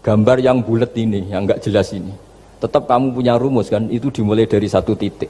gambar 0.00 0.40
yang 0.40 0.64
bulat 0.64 0.92
ini 0.96 1.28
yang 1.28 1.44
gak 1.44 1.60
jelas 1.60 1.92
ini 1.92 2.12
tetap 2.60 2.88
kamu 2.88 3.12
punya 3.12 3.36
rumus 3.36 3.68
kan 3.68 3.88
itu 3.92 4.08
dimulai 4.08 4.48
dari 4.48 4.68
satu 4.68 4.96
titik 4.96 5.28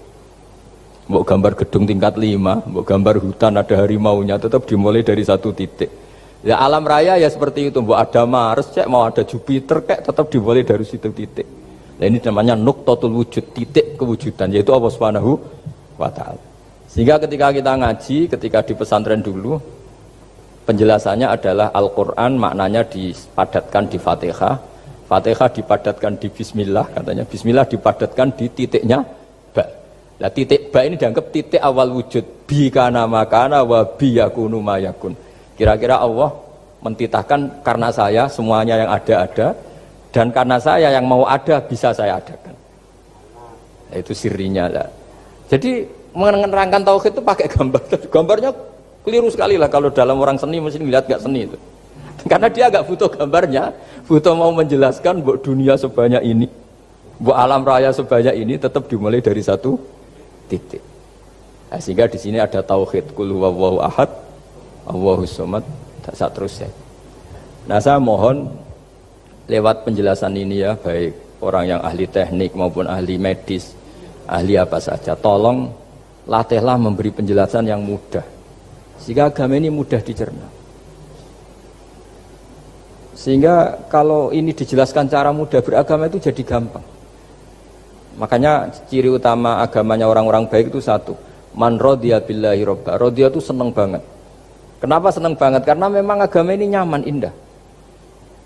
Mau 1.10 1.26
gambar 1.26 1.58
gedung 1.58 1.90
tingkat 1.90 2.14
lima, 2.14 2.62
mau 2.70 2.86
gambar 2.86 3.18
hutan 3.18 3.58
ada 3.58 3.74
harimaunya, 3.74 4.38
tetap 4.38 4.62
dimulai 4.62 5.02
dari 5.02 5.26
satu 5.26 5.50
titik. 5.50 5.90
Ya 6.46 6.62
alam 6.62 6.86
raya 6.86 7.18
ya 7.18 7.26
seperti 7.26 7.74
itu, 7.74 7.82
mau 7.82 7.98
ada 7.98 8.22
Mars, 8.22 8.70
cek 8.70 8.86
mau 8.86 9.02
ada 9.02 9.26
Jupiter, 9.26 9.82
kayak 9.82 10.06
tetap 10.06 10.30
dimulai 10.30 10.62
dari 10.62 10.86
situ 10.86 11.10
titik. 11.10 11.50
Nah 11.98 12.06
ini 12.06 12.22
namanya 12.22 12.54
nuktotul 12.54 13.10
wujud, 13.10 13.50
titik 13.50 13.98
kewujudan, 13.98 14.54
yaitu 14.54 14.70
Allah 14.70 14.86
Subhanahu 14.86 15.34
wa 15.98 16.14
Ta'ala. 16.14 16.38
Sehingga 16.86 17.18
ketika 17.18 17.50
kita 17.58 17.74
ngaji, 17.74 18.18
ketika 18.30 18.58
di 18.62 18.72
pesantren 18.78 19.18
dulu, 19.18 19.58
penjelasannya 20.70 21.26
adalah 21.26 21.74
Al-Quran 21.74 22.38
maknanya 22.38 22.86
dipadatkan 22.86 23.90
di 23.90 23.98
Fatihah, 23.98 24.62
Fatihah 25.10 25.48
dipadatkan 25.50 26.22
di 26.22 26.30
Bismillah, 26.30 26.86
katanya 26.94 27.26
Bismillah 27.26 27.66
dipadatkan 27.66 28.30
di 28.38 28.46
titiknya 28.46 29.02
Nah 30.20 30.28
titik 30.28 30.68
ba 30.68 30.84
ini 30.84 31.00
dianggap 31.00 31.32
titik 31.32 31.62
awal 31.64 31.96
wujud. 31.96 32.44
Bi 32.44 32.68
kana 32.68 33.08
makana 33.08 33.64
wa 33.64 33.80
bi 33.88 34.20
yakunu 34.20 34.60
mayakun. 34.60 35.16
Kira-kira 35.56 35.96
Allah 35.96 36.36
mentitahkan 36.84 37.64
karena 37.64 37.88
saya 37.88 38.28
semuanya 38.28 38.76
yang 38.76 38.90
ada-ada 38.92 39.56
dan 40.12 40.28
karena 40.28 40.60
saya 40.60 40.92
yang 40.92 41.08
mau 41.08 41.24
ada 41.24 41.56
bisa 41.64 41.96
saya 41.96 42.20
adakan. 42.20 42.52
Nah, 43.90 43.96
itu 43.96 44.12
sirinya 44.12 44.68
lah. 44.68 44.88
Jadi 45.48 45.88
menerangkan 46.12 46.84
tauhid 46.84 47.16
itu 47.16 47.22
pakai 47.24 47.46
gambar. 47.48 47.82
Gambarnya 48.14 48.50
keliru 49.02 49.32
sekali 49.32 49.56
lah 49.56 49.72
kalau 49.72 49.88
dalam 49.88 50.20
orang 50.20 50.36
seni 50.36 50.60
mesti 50.60 50.84
lihat 50.84 51.08
gak 51.08 51.24
seni 51.24 51.48
itu. 51.48 51.56
Karena 52.30 52.52
dia 52.52 52.68
agak 52.68 52.84
butuh 52.84 53.08
gambarnya, 53.08 53.72
butuh 54.04 54.36
mau 54.36 54.52
menjelaskan 54.52 55.24
buat 55.24 55.40
dunia 55.40 55.80
sebanyak 55.80 56.20
ini, 56.20 56.52
buat 57.16 57.32
alam 57.32 57.64
raya 57.64 57.96
sebanyak 57.96 58.36
ini 58.36 58.60
tetap 58.60 58.84
dimulai 58.92 59.24
dari 59.24 59.40
satu 59.40 59.80
titik. 60.50 60.82
Nah, 61.70 61.78
sehingga 61.78 62.10
di 62.10 62.18
sini 62.18 62.42
ada 62.42 62.58
tauhid 62.66 63.14
kul 63.14 63.30
huwallahu 63.30 63.78
ahad, 63.78 64.10
Allahu 64.90 65.22
samad, 65.22 65.62
tak 66.02 66.18
seterusnya. 66.18 66.66
Nah, 67.70 67.78
saya 67.78 68.02
mohon 68.02 68.50
lewat 69.46 69.86
penjelasan 69.86 70.34
ini 70.34 70.66
ya, 70.66 70.74
baik 70.74 71.38
orang 71.38 71.78
yang 71.78 71.80
ahli 71.86 72.10
teknik 72.10 72.58
maupun 72.58 72.90
ahli 72.90 73.14
medis, 73.22 73.70
ahli 74.26 74.58
apa 74.58 74.82
saja, 74.82 75.14
tolong 75.14 75.70
latihlah 76.26 76.74
memberi 76.74 77.14
penjelasan 77.14 77.70
yang 77.70 77.86
mudah. 77.86 78.26
Sehingga 78.98 79.30
agama 79.30 79.54
ini 79.54 79.70
mudah 79.70 80.02
dicerna. 80.02 80.46
Sehingga 83.16 83.86
kalau 83.92 84.32
ini 84.32 84.52
dijelaskan 84.56 85.06
cara 85.06 85.30
mudah 85.30 85.60
beragama 85.60 86.08
itu 86.08 86.18
jadi 86.18 86.42
gampang. 86.42 86.84
Makanya 88.18 88.72
ciri 88.90 89.10
utama 89.10 89.62
agamanya 89.62 90.10
orang-orang 90.10 90.48
baik 90.50 90.74
itu 90.74 90.82
satu. 90.82 91.14
Man 91.54 91.78
rodiya 91.78 92.22
billahi 92.22 92.62
robba. 92.62 92.98
Rodiya 92.98 93.30
itu 93.30 93.42
seneng 93.42 93.70
banget. 93.74 94.02
Kenapa 94.80 95.12
seneng 95.12 95.36
banget? 95.36 95.62
Karena 95.68 95.92
memang 95.92 96.24
agama 96.24 96.56
ini 96.56 96.72
nyaman, 96.72 97.04
indah. 97.04 97.34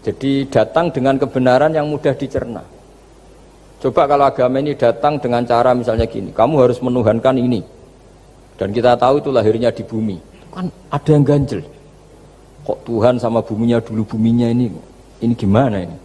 Jadi 0.04 0.44
datang 0.50 0.90
dengan 0.92 1.16
kebenaran 1.16 1.72
yang 1.72 1.88
mudah 1.88 2.12
dicerna. 2.12 2.60
Coba 3.80 4.08
kalau 4.08 4.24
agama 4.28 4.60
ini 4.60 4.76
datang 4.76 5.16
dengan 5.20 5.44
cara 5.44 5.72
misalnya 5.72 6.04
gini, 6.08 6.32
kamu 6.32 6.54
harus 6.64 6.80
menuhankan 6.80 7.36
ini. 7.36 7.60
Dan 8.56 8.72
kita 8.72 8.96
tahu 8.96 9.20
itu 9.20 9.28
lahirnya 9.28 9.68
di 9.70 9.84
bumi. 9.84 10.16
Kan 10.52 10.72
ada 10.88 11.10
yang 11.12 11.24
ganjel. 11.24 11.60
Kok 12.64 12.78
Tuhan 12.88 13.20
sama 13.20 13.44
buminya 13.44 13.76
dulu 13.84 14.16
buminya 14.16 14.48
ini, 14.48 14.72
ini 15.20 15.34
gimana 15.36 15.84
ini? 15.84 15.96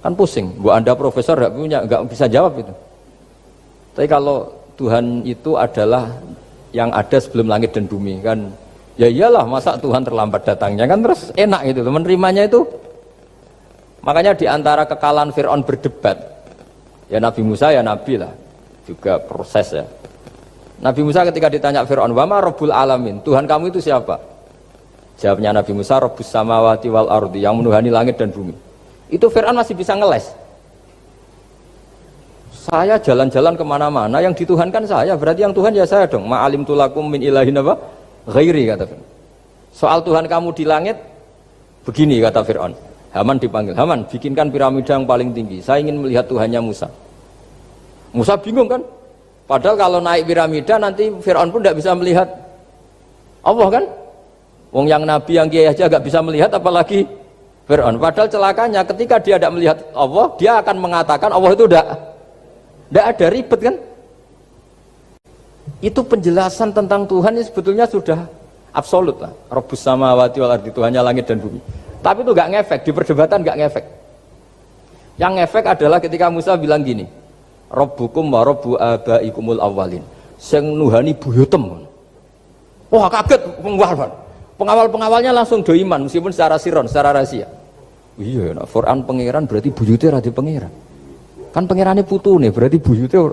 Kan 0.00 0.16
pusing. 0.16 0.48
Bu 0.56 0.72
Anda 0.72 0.96
profesor 0.96 1.36
nggak 1.36 1.52
punya, 1.52 1.78
nggak 1.84 2.00
bisa 2.08 2.24
jawab 2.24 2.56
itu. 2.56 2.72
Tapi 3.96 4.06
kalau 4.12 4.52
Tuhan 4.76 5.24
itu 5.24 5.56
adalah 5.56 6.12
yang 6.76 6.92
ada 6.92 7.16
sebelum 7.16 7.48
langit 7.48 7.72
dan 7.72 7.88
bumi 7.88 8.20
kan? 8.20 8.52
Ya 9.00 9.08
iyalah 9.08 9.48
masa 9.48 9.80
Tuhan 9.80 10.04
terlambat 10.04 10.44
datangnya 10.44 10.84
kan? 10.84 11.00
Terus 11.00 11.32
enak 11.32 11.72
gitu 11.72 11.80
menerimanya 11.88 12.44
itu. 12.44 12.60
Makanya 14.04 14.36
di 14.36 14.44
antara 14.44 14.84
kekalahan 14.84 15.32
Fir'aun 15.32 15.64
berdebat 15.64 16.20
ya 17.08 17.18
Nabi 17.18 17.40
Musa 17.40 17.72
ya 17.72 17.80
Nabi 17.80 18.20
lah 18.20 18.36
juga 18.84 19.16
proses 19.16 19.72
ya. 19.72 19.88
Nabi 20.76 21.00
Musa 21.00 21.24
ketika 21.24 21.48
ditanya 21.48 21.80
Fir'aun 21.88 22.12
wama 22.12 22.44
Rabbul 22.44 22.76
Alamin? 22.76 23.24
Tuhan 23.24 23.48
kamu 23.48 23.72
itu 23.72 23.80
siapa? 23.80 24.20
Jawabnya 25.16 25.56
Nabi 25.56 25.72
Musa 25.72 25.96
Rabbus 25.96 26.28
Samawati 26.28 26.92
wal 26.92 27.08
Ardi 27.08 27.40
yang 27.40 27.56
menuhani 27.56 27.88
langit 27.88 28.20
dan 28.20 28.28
bumi. 28.28 28.52
Itu 29.08 29.32
Fir'aun 29.32 29.56
masih 29.56 29.72
bisa 29.72 29.96
ngeles 29.96 30.45
saya 32.66 32.98
jalan-jalan 32.98 33.54
ke 33.54 33.62
mana-mana 33.62 34.18
yang 34.18 34.34
dituhankan 34.34 34.82
saya. 34.82 35.14
Berarti 35.14 35.46
yang 35.46 35.54
Tuhan 35.54 35.70
ya 35.70 35.86
saya 35.86 36.10
dong. 36.10 36.26
Ma'alim 36.26 36.66
tulakum 36.66 37.06
min 37.06 37.22
ilahin 37.22 37.54
apa? 37.62 37.78
Ghairi 38.26 38.66
kata 38.66 38.84
Fir'aun 38.90 39.16
soal 39.76 40.00
Tuhan 40.00 40.24
kamu 40.24 40.56
di 40.56 40.64
langit 40.64 40.96
begini 41.84 42.24
kata 42.24 42.40
Fir'aun. 42.40 42.72
Haman 43.12 43.36
dipanggil. 43.36 43.76
Haman 43.76 44.08
bikinkan 44.08 44.48
piramida 44.48 44.96
yang 44.96 45.04
paling 45.04 45.36
tinggi. 45.36 45.60
Saya 45.60 45.84
ingin 45.84 46.00
melihat 46.00 46.24
Tuhannya 46.24 46.60
Musa. 46.64 46.88
Musa 48.16 48.34
bingung 48.40 48.68
kan? 48.68 48.80
Padahal 49.46 49.76
kalau 49.76 49.98
naik 50.00 50.24
piramida 50.24 50.80
nanti 50.80 51.12
Fir'aun 51.20 51.52
pun 51.52 51.60
tidak 51.60 51.76
bisa 51.80 51.92
melihat. 51.92 52.28
Allah 53.44 53.68
kan? 53.68 53.84
Wong 54.74 54.90
yang 54.90 55.06
Nabi 55.06 55.38
yang 55.38 55.46
kiai 55.46 55.70
aja 55.70 55.86
gak 55.86 56.02
bisa 56.02 56.18
melihat 56.24 56.50
apalagi 56.50 57.06
Fir'aun. 57.68 58.00
Padahal 58.00 58.28
celakanya 58.28 58.80
ketika 58.84 59.16
dia 59.20 59.36
tidak 59.38 59.52
melihat 59.54 59.76
Allah 59.92 60.26
dia 60.36 60.52
akan 60.60 60.76
mengatakan 60.76 61.30
Allah 61.30 61.52
itu 61.54 61.64
tidak 61.68 61.86
tidak 62.90 63.04
ada 63.16 63.26
ribet 63.30 63.60
kan? 63.60 63.76
Itu 65.82 66.00
penjelasan 66.06 66.72
tentang 66.72 67.04
Tuhan 67.04 67.36
ini 67.36 67.44
sebetulnya 67.44 67.84
sudah 67.90 68.26
absolut 68.72 69.18
lah. 69.20 69.32
Robus 69.50 69.82
sama 69.82 70.14
wati 70.14 70.38
wal 70.40 70.54
ardi 70.54 70.70
Tuhannya 70.70 71.00
langit 71.02 71.26
dan 71.28 71.42
bumi. 71.42 71.60
Tapi 72.00 72.22
itu 72.22 72.32
gak 72.32 72.50
ngefek, 72.54 72.80
di 72.86 72.90
perdebatan 72.94 73.42
gak 73.42 73.58
ngefek. 73.58 73.84
Yang 75.18 75.32
ngefek 75.42 75.64
adalah 75.66 75.98
ketika 75.98 76.30
Musa 76.30 76.54
bilang 76.54 76.86
gini, 76.86 77.08
Robbukum 77.66 78.30
wa 78.30 78.46
robbu 78.46 78.78
abaikumul 78.78 79.58
awalin. 79.58 80.04
Sing 80.38 80.62
nuhani 80.62 81.18
buyutem. 81.18 81.82
Wah 82.86 83.10
kaget 83.10 83.42
pengawal 83.58 84.10
Pengawal-pengawalnya 84.56 85.36
langsung 85.36 85.60
doiman 85.60 86.08
meskipun 86.08 86.32
secara 86.32 86.56
siron, 86.56 86.88
secara 86.88 87.12
rahasia. 87.12 87.44
Iya, 88.16 88.56
nah, 88.56 88.64
Quran 88.64 89.04
pangeran 89.04 89.44
berarti 89.44 89.68
buyutnya 89.68 90.16
radi 90.16 90.32
pangeran. 90.32 90.72
Kan 91.56 91.64
pangerannya 91.64 92.04
putu 92.04 92.36
nih, 92.36 92.52
berarti 92.52 92.76
buyutnya 92.76 93.32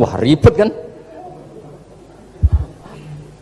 wah 0.00 0.16
ribet 0.16 0.56
kan? 0.56 0.72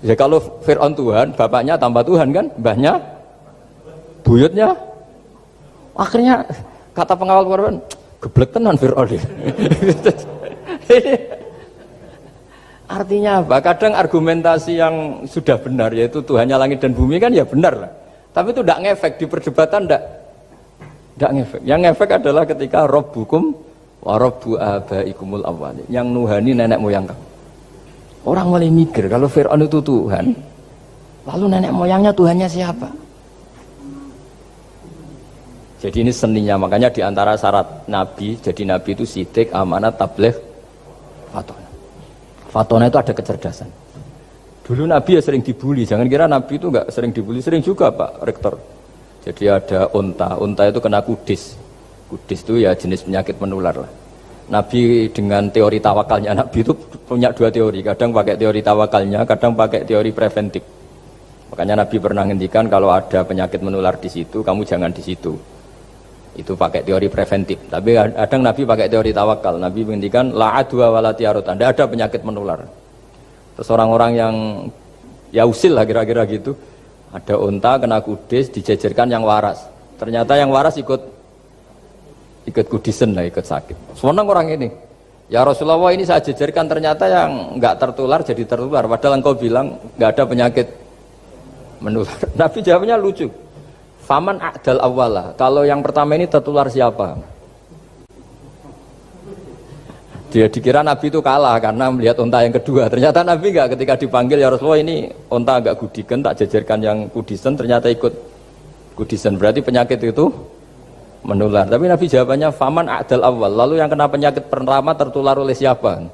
Ya 0.03 0.19
kalau 0.19 0.43
Fir'aun 0.67 0.99
Tuhan, 0.99 1.39
bapaknya 1.39 1.79
tambah 1.79 2.03
Tuhan 2.03 2.35
kan, 2.35 2.51
mbahnya, 2.59 2.99
buyutnya. 4.27 4.75
Akhirnya 5.95 6.43
kata 6.99 7.15
pengawal 7.15 7.47
korban, 7.47 7.79
geblek 8.19 8.51
tenan 8.51 8.75
Fir'aun. 8.75 9.07
Artinya 12.99 13.39
apa? 13.39 13.63
Kadang 13.63 13.95
argumentasi 13.95 14.83
yang 14.83 15.23
sudah 15.31 15.63
benar 15.63 15.95
yaitu 15.95 16.27
Tuhannya 16.27 16.59
langit 16.59 16.83
dan 16.83 16.91
bumi 16.91 17.23
kan 17.23 17.31
ya 17.31 17.47
benar 17.47 17.87
lah. 17.87 17.91
Tapi 18.35 18.51
itu 18.51 18.67
tidak 18.67 18.83
ngefek 18.83 19.13
di 19.23 19.31
perdebatan 19.31 19.87
tidak 19.87 20.03
tidak 21.15 21.31
ngefek. 21.39 21.63
Yang 21.63 21.81
ngefek 21.87 22.11
adalah 22.19 22.43
ketika 22.51 22.91
rob 22.91 23.15
hukum 23.15 23.71
Warabu 24.03 24.59
abaikumul 24.59 25.47
awalin. 25.47 25.87
Yang 25.87 26.07
nuhani 26.11 26.51
nenek 26.59 26.79
moyang 26.83 27.07
kamu. 27.07 27.25
Orang 28.23 28.55
mulai 28.55 28.71
mikir 28.71 29.11
kalau 29.11 29.27
Fir'aun 29.27 29.67
itu 29.67 29.83
Tuhan, 29.83 30.31
lalu 31.27 31.45
nenek 31.51 31.75
moyangnya 31.75 32.15
Tuhannya 32.15 32.47
siapa? 32.47 32.87
Jadi 35.83 36.07
ini 36.07 36.15
seninya, 36.15 36.55
makanya 36.55 36.95
di 36.95 37.03
antara 37.03 37.35
syarat 37.35 37.91
Nabi, 37.91 38.39
jadi 38.39 38.63
Nabi 38.63 38.95
itu 38.95 39.03
sidik, 39.03 39.51
amanat, 39.51 39.99
tabligh, 39.99 40.39
fatona. 41.35 41.67
Fatona 42.47 42.87
itu 42.87 42.99
ada 43.03 43.11
kecerdasan. 43.11 43.67
Dulu 44.63 44.87
Nabi 44.87 45.19
ya 45.19 45.23
sering 45.27 45.43
dibully, 45.43 45.83
jangan 45.83 46.07
kira 46.07 46.31
Nabi 46.31 46.63
itu 46.63 46.71
nggak 46.71 46.87
sering 46.95 47.11
dibully, 47.11 47.43
sering 47.43 47.67
juga 47.67 47.91
Pak 47.91 48.23
Rektor. 48.23 48.55
Jadi 49.27 49.51
ada 49.51 49.91
unta, 49.91 50.39
unta 50.39 50.71
itu 50.71 50.79
kena 50.79 51.03
kudis, 51.03 51.59
Kudis 52.12 52.45
itu 52.45 52.61
ya 52.61 52.76
jenis 52.76 53.09
penyakit 53.09 53.40
menular 53.40 53.73
lah. 53.73 53.88
Nabi 54.52 55.09
dengan 55.09 55.49
teori 55.49 55.81
tawakalnya 55.81 56.37
Nabi 56.37 56.61
itu 56.61 56.76
punya 57.09 57.33
dua 57.33 57.49
teori. 57.49 57.81
Kadang 57.81 58.12
pakai 58.12 58.37
teori 58.37 58.61
tawakalnya, 58.61 59.25
kadang 59.25 59.57
pakai 59.57 59.88
teori 59.88 60.12
preventif. 60.12 60.61
Makanya 61.49 61.81
Nabi 61.81 61.97
pernah 61.97 62.28
ngendikan 62.28 62.69
kalau 62.69 62.92
ada 62.92 63.25
penyakit 63.25 63.64
menular 63.64 63.97
di 63.97 64.12
situ, 64.12 64.45
kamu 64.45 64.61
jangan 64.69 64.92
di 64.92 65.00
situ. 65.00 65.33
Itu 66.37 66.52
pakai 66.52 66.85
teori 66.85 67.09
preventif. 67.09 67.64
Tapi 67.73 67.97
kadang 67.97 68.45
Nabi 68.45 68.69
pakai 68.69 68.92
teori 68.92 69.12
tawakal. 69.16 69.57
Nabi 69.57 69.81
menghentikan 69.85 70.37
la 70.37 70.61
adwa 70.61 70.92
wala 70.92 71.16
tiarut. 71.16 71.49
Anda 71.49 71.73
ada 71.73 71.88
penyakit 71.88 72.21
menular. 72.21 72.61
Terus 73.57 73.69
orang-orang 73.73 74.12
yang 74.16 74.35
ya 75.33 75.49
usil 75.49 75.76
lah 75.76 75.88
kira-kira 75.88 76.28
gitu. 76.28 76.52
Ada 77.12 77.37
unta 77.37 77.76
kena 77.81 78.00
kudis 78.04 78.49
dijejerkan 78.52 79.12
yang 79.12 79.25
waras. 79.25 79.64
Ternyata 80.00 80.40
yang 80.40 80.49
waras 80.49 80.81
ikut 80.81 81.12
ikut 82.49 82.67
kudisen 82.67 83.15
lah 83.15 83.25
ikut 83.27 83.45
sakit 83.45 83.97
senang 83.99 84.27
orang 84.27 84.49
ini 84.53 84.69
Ya 85.33 85.41
Rasulullah 85.49 85.89
ini 85.97 86.05
saya 86.05 86.21
jejerkan 86.21 86.69
ternyata 86.69 87.09
yang 87.09 87.57
nggak 87.57 87.81
tertular 87.81 88.21
jadi 88.21 88.45
tertular. 88.45 88.85
Padahal 88.85 89.17
engkau 89.17 89.33
bilang 89.33 89.81
nggak 89.97 90.11
ada 90.13 90.25
penyakit 90.29 90.67
menular. 91.81 92.13
Nabi 92.41 92.59
jawabnya 92.61 93.01
lucu. 93.01 93.33
Faman 94.05 94.37
a'dal 94.37 94.85
awala. 94.85 95.33
Kalau 95.41 95.65
yang 95.65 95.81
pertama 95.81 96.21
ini 96.21 96.29
tertular 96.29 96.69
siapa? 96.69 97.17
Dia 100.29 100.53
dikira 100.53 100.85
Nabi 100.85 101.09
itu 101.09 101.25
kalah 101.25 101.57
karena 101.61 101.89
melihat 101.89 102.21
unta 102.21 102.45
yang 102.45 102.53
kedua. 102.53 102.93
Ternyata 102.93 103.25
Nabi 103.25 103.57
enggak 103.57 103.73
ketika 103.73 103.95
dipanggil 103.97 104.37
ya 104.37 104.53
Rasulullah 104.53 104.85
ini 104.85 105.09
unta 105.33 105.65
agak 105.65 105.81
kudikan 105.81 106.21
tak 106.21 106.45
jajarkan 106.45 106.79
yang 106.85 106.99
kudisen 107.09 107.57
ternyata 107.57 107.89
ikut 107.89 108.13
kudisen. 109.01 109.41
Berarti 109.41 109.65
penyakit 109.65 110.13
itu 110.13 110.29
menular. 111.23 111.67
Tapi 111.67 111.85
Nabi 111.87 112.05
jawabannya 112.11 112.49
faman 112.55 112.87
adal 112.91 113.23
awal. 113.23 113.50
Lalu 113.50 113.83
yang 113.83 113.88
kena 113.91 114.07
penyakit 114.11 114.50
pertama 114.50 114.95
tertular 114.95 115.38
oleh 115.38 115.55
siapa? 115.55 116.07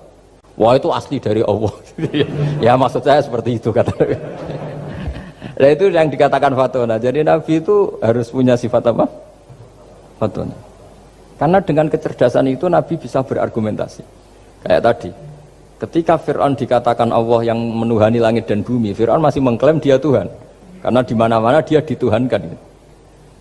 Wah 0.59 0.75
itu 0.77 0.89
asli 0.93 1.19
dari 1.19 1.41
Allah. 1.43 1.73
ya 2.67 2.77
maksud 2.77 3.03
saya 3.03 3.21
seperti 3.25 3.59
itu 3.59 3.73
kata. 3.73 3.93
Nah 5.59 5.75
itu 5.75 5.91
yang 5.91 6.07
dikatakan 6.07 6.55
fatona. 6.55 7.03
Jadi 7.03 7.27
Nabi 7.27 7.59
itu 7.59 7.99
harus 7.99 8.31
punya 8.31 8.55
sifat 8.55 8.95
apa? 8.95 9.11
Fatona. 10.23 10.55
Karena 11.35 11.59
dengan 11.59 11.91
kecerdasan 11.91 12.47
itu 12.47 12.71
Nabi 12.71 12.95
bisa 12.95 13.27
berargumentasi. 13.27 14.03
Kayak 14.63 14.83
tadi, 14.87 15.11
ketika 15.83 16.15
Fir'aun 16.15 16.55
dikatakan 16.55 17.11
Allah 17.11 17.43
yang 17.43 17.59
menuhani 17.59 18.23
langit 18.23 18.47
dan 18.47 18.63
bumi, 18.63 18.95
Fir'aun 18.95 19.19
masih 19.19 19.43
mengklaim 19.43 19.83
dia 19.83 19.99
Tuhan. 19.99 20.31
Karena 20.79 21.03
di 21.03 21.15
mana-mana 21.19 21.59
dia 21.59 21.83
dituhankan. 21.83 22.68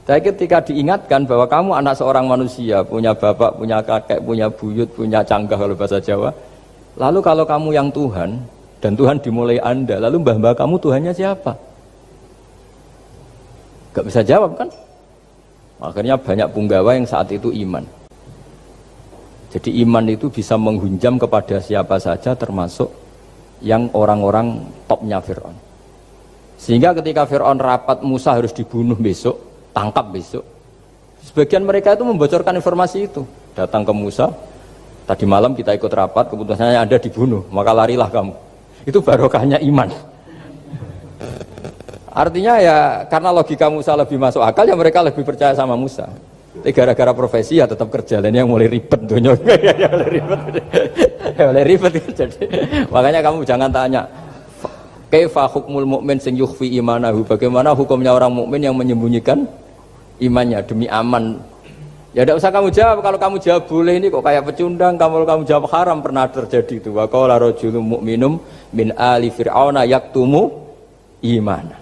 Tapi 0.08 0.24
ketika 0.24 0.64
diingatkan 0.64 1.28
bahwa 1.28 1.44
kamu 1.44 1.84
anak 1.84 2.00
seorang 2.00 2.32
manusia, 2.32 2.80
punya 2.80 3.12
bapak, 3.12 3.60
punya 3.60 3.84
kakek, 3.84 4.24
punya 4.24 4.48
buyut, 4.48 4.88
punya 4.96 5.20
canggah 5.20 5.60
kalau 5.60 5.76
bahasa 5.76 6.00
Jawa. 6.00 6.32
Lalu 6.96 7.20
kalau 7.20 7.44
kamu 7.44 7.70
yang 7.76 7.92
Tuhan, 7.92 8.40
dan 8.80 8.96
Tuhan 8.96 9.20
dimulai 9.20 9.60
Anda, 9.60 10.00
lalu 10.00 10.24
mbah-mbah 10.24 10.56
kamu 10.56 10.80
Tuhannya 10.80 11.12
siapa? 11.12 11.60
Gak 13.92 14.08
bisa 14.08 14.24
jawab 14.24 14.56
kan? 14.56 14.72
Akhirnya 15.84 16.16
banyak 16.16 16.56
punggawa 16.56 16.96
yang 16.96 17.04
saat 17.04 17.28
itu 17.36 17.52
iman. 17.68 17.84
Jadi 19.52 19.84
iman 19.84 20.08
itu 20.08 20.32
bisa 20.32 20.56
menghunjam 20.56 21.20
kepada 21.20 21.60
siapa 21.60 22.00
saja 22.00 22.32
termasuk 22.32 22.88
yang 23.60 23.92
orang-orang 23.92 24.72
topnya 24.88 25.20
Fir'aun. 25.20 25.56
Sehingga 26.56 26.96
ketika 26.96 27.28
Fir'aun 27.28 27.60
rapat 27.60 28.08
Musa 28.08 28.40
harus 28.40 28.56
dibunuh 28.56 28.96
besok, 28.96 29.47
tangkap 29.78 30.06
besok. 30.10 30.42
Sebagian 31.22 31.62
mereka 31.62 31.94
itu 31.94 32.02
membocorkan 32.02 32.58
informasi 32.58 33.06
itu. 33.06 33.22
Datang 33.54 33.86
ke 33.86 33.94
Musa, 33.94 34.34
tadi 35.06 35.30
malam 35.30 35.54
kita 35.54 35.78
ikut 35.78 35.92
rapat, 35.94 36.34
keputusannya 36.34 36.82
ada 36.82 36.98
dibunuh, 36.98 37.46
maka 37.54 37.78
larilah 37.78 38.10
kamu. 38.10 38.34
Itu 38.90 39.06
barokahnya 39.06 39.62
iman. 39.62 39.94
Artinya 42.18 42.58
ya 42.58 42.78
karena 43.06 43.30
logika 43.30 43.70
Musa 43.70 43.94
lebih 43.94 44.18
masuk 44.18 44.42
akal 44.42 44.66
ya 44.66 44.74
mereka 44.74 45.06
lebih 45.06 45.22
percaya 45.22 45.54
sama 45.54 45.78
Musa. 45.78 46.10
Tapi 46.58 46.74
gara-gara 46.74 47.14
profesi 47.14 47.62
ya 47.62 47.70
tetap 47.70 47.94
kerja 47.94 48.18
dan 48.18 48.34
yang 48.34 48.50
mulai 48.50 48.66
ribet 48.66 48.98
dunia 49.06 49.38
ya 49.78 49.88
mulai 49.94 50.10
ribet. 50.10 50.40
ya 51.38 51.44
mulai 51.54 51.66
ribet 51.70 51.94
jadi 52.18 52.44
makanya 52.90 53.22
kamu 53.22 53.46
jangan 53.46 53.70
tanya 53.70 54.02
kaifa 55.14 55.46
hukmul 55.48 55.86
mukmin 55.86 56.18
sing 56.18 56.34
yukhfi 56.34 56.66
imanahu 56.82 57.24
bagaimana 57.24 57.78
hukumnya 57.78 58.10
orang 58.10 58.34
mukmin 58.34 58.66
yang 58.66 58.74
menyembunyikan 58.74 59.46
imannya 60.18 60.60
demi 60.66 60.90
aman 60.90 61.38
Ya 62.18 62.26
tidak 62.26 62.42
usah 62.42 62.50
kamu 62.50 62.74
jawab. 62.74 62.98
Kalau 63.06 63.18
kamu 63.22 63.36
jawab 63.38 63.64
boleh 63.70 63.94
ini 64.02 64.10
kok 64.10 64.26
kayak 64.26 64.44
pecundang. 64.50 64.98
Kamu 64.98 65.22
kamu 65.22 65.42
jawab 65.46 65.70
haram 65.70 66.02
pernah 66.02 66.26
terjadi 66.26 66.82
itu. 66.82 66.90
Wa 66.90 67.06
qala 67.06 67.38
rajulun 67.38 67.86
mu'minum 67.94 68.42
min 68.74 68.90
ali 68.98 69.30
fir'auna 69.30 69.86
yaktumu 69.86 70.50
imana. 71.22 71.78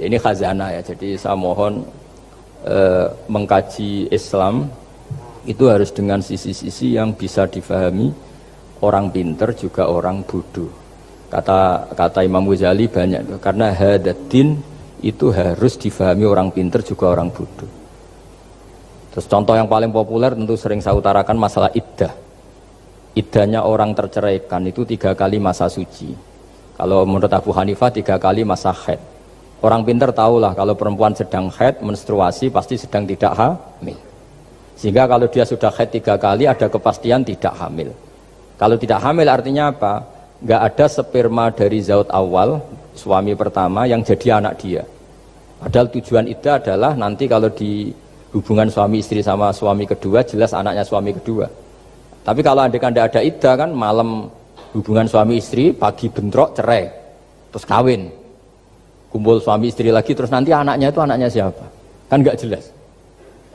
Ini 0.00 0.16
khazanah 0.16 0.78
ya, 0.78 0.80
jadi 0.80 1.20
saya 1.20 1.36
mohon 1.36 1.84
eh, 2.64 3.12
mengkaji 3.28 4.08
Islam 4.08 4.72
itu 5.44 5.68
harus 5.68 5.92
dengan 5.92 6.24
sisi-sisi 6.24 6.96
yang 6.96 7.12
bisa 7.12 7.44
difahami 7.44 8.08
orang 8.80 9.12
pinter 9.12 9.52
juga 9.52 9.84
orang 9.84 10.24
bodoh. 10.24 10.72
Kata 11.28 11.92
kata 11.92 12.24
Imam 12.24 12.48
Ghazali 12.48 12.88
banyak 12.88 13.36
karena 13.42 13.68
hadatin 13.74 14.64
itu 15.02 15.30
harus 15.30 15.78
difahami 15.78 16.26
orang 16.26 16.48
pinter 16.50 16.82
juga 16.82 17.14
orang 17.14 17.30
bodoh. 17.30 17.70
Terus 19.14 19.26
contoh 19.26 19.54
yang 19.54 19.66
paling 19.66 19.90
populer 19.90 20.30
tentu 20.34 20.54
sering 20.54 20.78
saya 20.78 20.94
utarakan 20.94 21.38
masalah 21.38 21.70
iddah. 21.74 22.14
Iddahnya 23.18 23.66
orang 23.66 23.96
terceraikan 23.96 24.62
itu 24.70 24.86
tiga 24.86 25.16
kali 25.18 25.42
masa 25.42 25.66
suci. 25.66 26.14
Kalau 26.78 27.02
menurut 27.02 27.32
Abu 27.34 27.50
Hanifah 27.50 27.90
tiga 27.90 28.14
kali 28.14 28.46
masa 28.46 28.70
haid. 28.70 29.02
Orang 29.58 29.82
pinter 29.82 30.14
tahulah 30.14 30.54
kalau 30.54 30.78
perempuan 30.78 31.10
sedang 31.18 31.50
haid, 31.50 31.82
menstruasi 31.82 32.46
pasti 32.54 32.78
sedang 32.78 33.02
tidak 33.02 33.34
hamil. 33.34 33.98
Sehingga 34.78 35.10
kalau 35.10 35.26
dia 35.26 35.42
sudah 35.42 35.74
haid 35.74 35.98
tiga 35.98 36.14
kali 36.14 36.46
ada 36.46 36.70
kepastian 36.70 37.26
tidak 37.26 37.58
hamil. 37.58 37.90
Kalau 38.54 38.78
tidak 38.78 39.02
hamil 39.02 39.26
artinya 39.26 39.74
apa? 39.74 40.06
Gak 40.46 40.62
ada 40.62 40.86
sperma 40.86 41.50
dari 41.50 41.82
zaut 41.82 42.06
awal 42.14 42.62
suami 42.98 43.38
pertama 43.38 43.86
yang 43.86 44.02
jadi 44.02 44.42
anak 44.42 44.58
dia. 44.58 44.82
Padahal 45.62 45.86
tujuan 45.94 46.26
itu 46.26 46.50
adalah 46.50 46.98
nanti 46.98 47.30
kalau 47.30 47.50
di 47.50 47.94
hubungan 48.34 48.66
suami 48.66 48.98
istri 48.98 49.22
sama 49.22 49.54
suami 49.54 49.86
kedua 49.86 50.26
jelas 50.26 50.50
anaknya 50.50 50.82
suami 50.82 51.14
kedua. 51.14 51.46
Tapi 52.26 52.40
kalau 52.42 52.66
anda 52.66 52.76
kan 52.76 52.92
ada 52.92 53.22
ida 53.22 53.54
kan 53.54 53.70
malam 53.70 54.26
hubungan 54.74 55.06
suami 55.06 55.38
istri 55.38 55.70
pagi 55.70 56.10
bentrok 56.10 56.58
cerai 56.58 56.90
terus 57.54 57.64
kawin. 57.64 58.10
Kumpul 59.08 59.40
suami 59.40 59.72
istri 59.72 59.88
lagi 59.88 60.12
terus 60.12 60.28
nanti 60.28 60.52
anaknya 60.52 60.92
itu 60.92 61.00
anaknya 61.00 61.28
siapa? 61.32 61.64
Kan 62.12 62.20
nggak 62.20 62.36
jelas. 62.44 62.68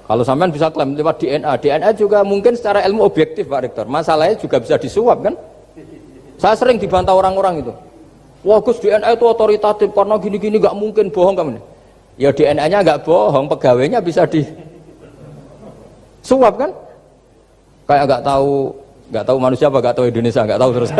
Kalau 0.03 0.25
sampean 0.25 0.51
bisa 0.51 0.67
klaim 0.73 0.97
lewat 0.97 1.21
DNA 1.21 1.53
DNA 1.61 1.89
juga 1.95 2.25
mungkin 2.25 2.57
secara 2.57 2.83
ilmu 2.83 3.05
objektif 3.05 3.47
Pak 3.47 3.61
Rektor. 3.63 3.85
Masalahnya 3.85 4.35
juga 4.35 4.57
bisa 4.59 4.75
disuap 4.81 5.21
kan? 5.21 5.37
Saya 6.41 6.57
sering 6.57 6.81
dibantah 6.81 7.13
orang-orang 7.15 7.63
itu 7.63 7.71
wah 8.43 8.59
Gus 8.59 8.79
DNA 8.79 9.15
itu 9.15 9.25
otoritatif 9.25 9.89
karena 9.95 10.15
gini-gini 10.19 10.59
nggak 10.59 10.75
mungkin 10.75 11.05
bohong 11.09 11.35
kamu 11.35 11.51
ya 12.19 12.29
DNA 12.29 12.65
nya 12.69 12.79
nggak 12.83 13.01
bohong 13.07 13.49
pegawainya 13.49 13.99
bisa 14.03 14.27
di 14.29 14.45
suap 16.21 16.59
kan 16.59 16.69
kayak 17.89 18.03
nggak 18.07 18.23
tahu 18.23 18.71
nggak 19.11 19.25
tahu 19.25 19.37
manusia 19.39 19.65
apa 19.67 19.77
nggak 19.81 19.95
tahu 19.95 20.05
Indonesia 20.07 20.41
nggak 20.45 20.61
tahu 20.61 20.71
terus 20.75 20.91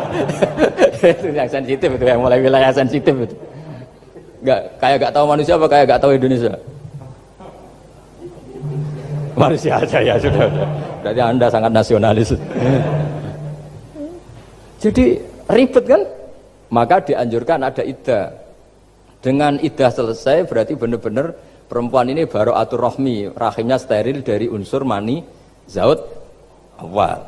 itu 1.16 1.26
yang 1.32 1.48
sensitif 1.48 1.88
itu 1.94 2.04
yang 2.04 2.20
mulai 2.20 2.38
wilayah 2.38 2.70
sensitif 2.74 3.14
itu 3.14 3.36
Enggak, 4.46 4.62
kayak 4.78 4.96
gak 5.02 5.14
tahu 5.16 5.26
manusia 5.26 5.52
apa 5.58 5.66
kayak 5.66 5.84
gak 5.90 6.00
tahu 6.06 6.12
Indonesia? 6.14 6.54
Manusia 9.34 9.72
aja 9.82 9.98
ya 10.00 10.14
sudah. 10.22 10.46
Berarti 11.02 11.20
anda 11.20 11.46
sangat 11.50 11.70
nasionalis. 11.74 12.30
Jadi 14.86 15.18
ribet 15.50 15.84
kan? 15.90 16.02
Maka 16.72 17.02
dianjurkan 17.02 17.62
ada 17.62 17.82
ida. 17.82 18.34
Dengan 19.22 19.58
ida 19.58 19.90
selesai 19.90 20.46
berarti 20.46 20.78
benar-benar 20.78 21.34
perempuan 21.66 22.06
ini 22.10 22.26
baru 22.30 22.54
atur 22.54 22.86
rohmi, 22.90 23.30
rahimnya 23.34 23.78
steril 23.78 24.22
dari 24.22 24.46
unsur 24.46 24.86
mani 24.86 25.22
zaut 25.66 25.98
awal. 26.78 27.26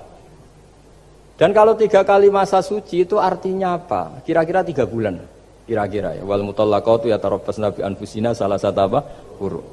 Dan 1.38 1.54
kalau 1.54 1.78
tiga 1.78 2.02
kali 2.02 2.30
masa 2.34 2.62
suci 2.62 3.06
itu 3.06 3.18
artinya 3.18 3.78
apa? 3.78 4.22
Kira-kira 4.26 4.66
tiga 4.66 4.86
bulan 4.86 5.38
kira-kira 5.68 6.16
ya 6.16 6.24
wal 6.24 6.40
mutallaqatu 6.48 7.12
yatarabbasna 7.12 7.68
nabi 7.68 7.84
anfusina 7.84 8.32
salah 8.32 8.56
satu 8.56 8.88
apa 8.88 9.00
huruf 9.36 9.68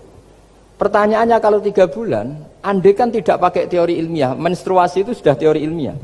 pertanyaannya 0.75 1.39
kalau 1.39 1.63
tiga 1.63 1.87
bulan 1.87 2.35
andai 2.59 2.91
kan 2.91 3.07
tidak 3.07 3.39
pakai 3.39 3.71
teori 3.71 3.95
ilmiah 3.95 4.35
menstruasi 4.35 5.07
itu 5.07 5.15
sudah 5.15 5.39
teori 5.39 5.63
ilmiah 5.63 5.95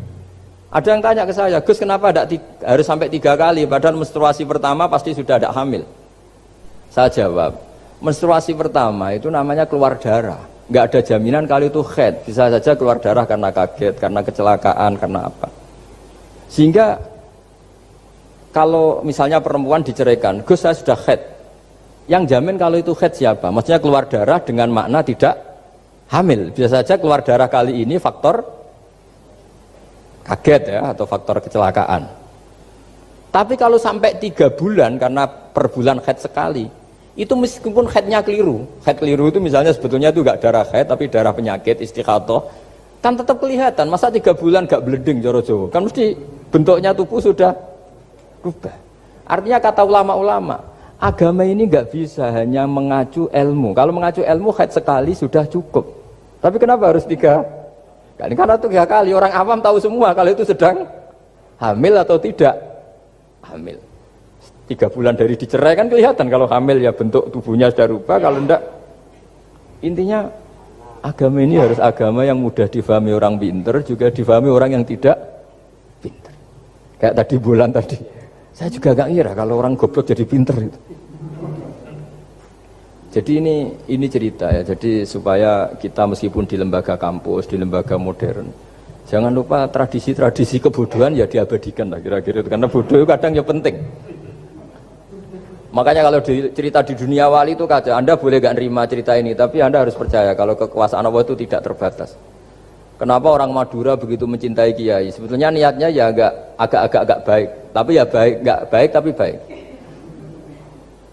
ada 0.71 0.87
yang 0.87 1.01
tanya 1.03 1.23
ke 1.27 1.33
saya 1.35 1.59
Gus 1.59 1.77
kenapa 1.77 2.15
tidak 2.15 2.39
harus 2.63 2.85
sampai 2.87 3.11
tiga 3.11 3.35
kali 3.35 3.67
padahal 3.67 3.99
menstruasi 3.99 4.47
pertama 4.47 4.87
pasti 4.87 5.11
sudah 5.11 5.35
ada 5.37 5.51
hamil 5.51 5.83
saya 6.89 7.11
jawab 7.11 7.59
menstruasi 7.99 8.55
pertama 8.55 9.11
itu 9.11 9.27
namanya 9.27 9.67
keluar 9.67 9.99
darah 9.99 10.41
nggak 10.71 10.83
ada 10.87 10.99
jaminan 11.03 11.43
kali 11.43 11.67
itu 11.67 11.83
head 11.93 12.23
bisa 12.23 12.47
saja 12.47 12.71
keluar 12.79 12.97
darah 13.03 13.27
karena 13.27 13.51
kaget 13.51 13.99
karena 13.99 14.23
kecelakaan 14.23 14.95
karena 14.95 15.27
apa 15.27 15.47
sehingga 16.51 17.11
kalau 18.51 18.99
misalnya 19.07 19.39
perempuan 19.39 19.79
diceraikan, 19.79 20.43
Gus 20.43 20.59
saya 20.59 20.75
sudah 20.75 20.99
head. 21.07 21.23
Yang 22.11 22.35
jamin 22.35 22.59
kalau 22.59 22.75
itu 22.75 22.91
head 22.99 23.15
siapa? 23.15 23.47
Maksudnya 23.47 23.79
keluar 23.79 24.03
darah 24.11 24.43
dengan 24.43 24.67
makna 24.67 24.99
tidak 24.99 25.39
hamil. 26.11 26.51
Bisa 26.51 26.67
saja 26.67 26.99
keluar 26.99 27.23
darah 27.23 27.47
kali 27.47 27.87
ini 27.87 27.95
faktor 27.95 28.43
kaget 30.25 30.63
ya 30.77 30.81
atau 30.93 31.05
faktor 31.05 31.41
kecelakaan. 31.41 32.07
Tapi 33.31 33.55
kalau 33.55 33.79
sampai 33.79 34.19
tiga 34.19 34.51
bulan 34.51 34.99
karena 34.99 35.23
per 35.27 35.71
bulan 35.71 36.03
head 36.03 36.19
sekali, 36.19 36.67
itu 37.15 37.31
meskipun 37.31 37.87
headnya 37.87 38.19
keliru, 38.19 38.67
head 38.83 38.99
keliru 38.99 39.31
itu 39.31 39.39
misalnya 39.39 39.71
sebetulnya 39.71 40.11
itu 40.11 40.19
enggak 40.19 40.43
darah 40.43 40.67
head 40.67 40.91
tapi 40.91 41.07
darah 41.07 41.31
penyakit 41.31 41.79
istiqatoh, 41.79 42.51
Kan 43.01 43.17
tetap 43.17 43.41
kelihatan, 43.41 43.89
masa 43.89 44.13
tiga 44.13 44.29
bulan 44.37 44.69
gak 44.69 44.85
beleding 44.85 45.25
Joro 45.25 45.41
Jawa? 45.41 45.73
Kan 45.73 45.89
mesti 45.89 46.13
bentuknya 46.53 46.93
tubuh 46.93 47.17
sudah 47.17 47.49
rubah. 48.45 48.77
Artinya 49.25 49.57
kata 49.57 49.81
ulama-ulama, 49.81 50.61
agama 51.01 51.41
ini 51.41 51.65
nggak 51.65 51.89
bisa 51.89 52.29
hanya 52.29 52.69
mengacu 52.69 53.25
ilmu. 53.33 53.73
Kalau 53.73 53.89
mengacu 53.89 54.21
ilmu 54.21 54.53
haid 54.53 54.69
sekali 54.69 55.17
sudah 55.17 55.49
cukup. 55.49 55.81
Tapi 56.45 56.61
kenapa 56.61 56.93
harus 56.93 57.01
tiga? 57.09 57.41
Karena 58.21 58.55
tiga 58.61 58.83
kali 58.85 59.11
orang 59.17 59.33
awam 59.33 59.57
tahu 59.57 59.81
semua 59.81 60.13
kalau 60.13 60.29
itu 60.29 60.45
sedang 60.45 60.85
hamil 61.57 61.93
atau 61.97 62.21
tidak 62.21 62.53
hamil. 63.41 63.81
Tiga 64.69 64.87
bulan 64.87 65.17
dari 65.17 65.33
dicerai 65.33 65.73
kan 65.73 65.89
kelihatan 65.89 66.29
kalau 66.29 66.45
hamil 66.45 66.77
ya 66.77 66.93
bentuk 66.93 67.33
tubuhnya 67.33 67.73
sudah 67.73 67.87
rubah, 67.89 68.17
kalau 68.21 68.39
enggak 68.39 68.61
intinya 69.81 70.29
agama 71.01 71.41
ini 71.41 71.57
harus 71.57 71.81
agama 71.81 72.21
yang 72.21 72.37
mudah 72.37 72.69
difahami 72.69 73.11
orang 73.11 73.41
pinter 73.41 73.81
juga 73.81 74.13
difahami 74.13 74.49
orang 74.53 74.69
yang 74.79 74.83
tidak 74.85 75.17
pinter. 75.99 76.33
Kayak 77.01 77.15
tadi 77.17 77.35
bulan 77.41 77.69
tadi 77.73 77.97
saya 78.53 78.69
juga 78.69 78.93
gak 78.93 79.09
ngira 79.09 79.31
kalau 79.33 79.57
orang 79.57 79.73
goblok 79.73 80.05
jadi 80.05 80.23
pinter 80.29 80.53
itu. 80.61 80.79
Jadi 83.11 83.43
ini 83.43 83.55
ini 83.91 84.07
cerita 84.07 84.47
ya. 84.47 84.63
Jadi 84.63 85.03
supaya 85.03 85.67
kita 85.75 86.07
meskipun 86.07 86.47
di 86.47 86.55
lembaga 86.55 86.95
kampus, 86.95 87.43
di 87.43 87.59
lembaga 87.59 87.99
modern, 87.99 88.47
jangan 89.11 89.35
lupa 89.35 89.67
tradisi-tradisi 89.67 90.63
kebodohan 90.63 91.11
ya 91.19 91.27
diabadikan 91.27 91.91
lah 91.91 91.99
kira-kira 91.99 92.39
itu. 92.39 92.47
Karena 92.47 92.71
bodoh 92.71 93.03
kadang 93.03 93.35
ya 93.35 93.43
penting. 93.43 93.83
Makanya 95.71 96.07
kalau 96.07 96.19
di, 96.23 96.51
cerita 96.51 96.83
di 96.83 96.95
dunia 96.95 97.31
wali 97.31 97.55
itu 97.55 97.63
kaca, 97.63 97.95
Anda 97.95 98.19
boleh 98.19 98.43
gak 98.43 98.59
nerima 98.59 98.83
cerita 98.87 99.15
ini, 99.15 99.31
tapi 99.31 99.63
Anda 99.63 99.87
harus 99.87 99.95
percaya 99.95 100.35
kalau 100.35 100.55
kekuasaan 100.59 101.03
Allah 101.03 101.23
itu 101.23 101.35
tidak 101.35 101.63
terbatas. 101.63 102.11
Kenapa 102.99 103.31
orang 103.31 103.55
Madura 103.55 103.95
begitu 103.95 104.27
mencintai 104.27 104.75
Kiai? 104.75 105.15
Sebetulnya 105.15 105.47
niatnya 105.47 105.87
ya 105.87 106.11
agak 106.11 106.31
agak 106.59 106.81
agak 106.91 107.19
baik, 107.23 107.49
tapi 107.71 107.91
ya 107.95 108.03
baik, 108.03 108.35
nggak 108.43 108.59
baik 108.67 108.89
tapi 108.91 109.09
baik. 109.15 109.37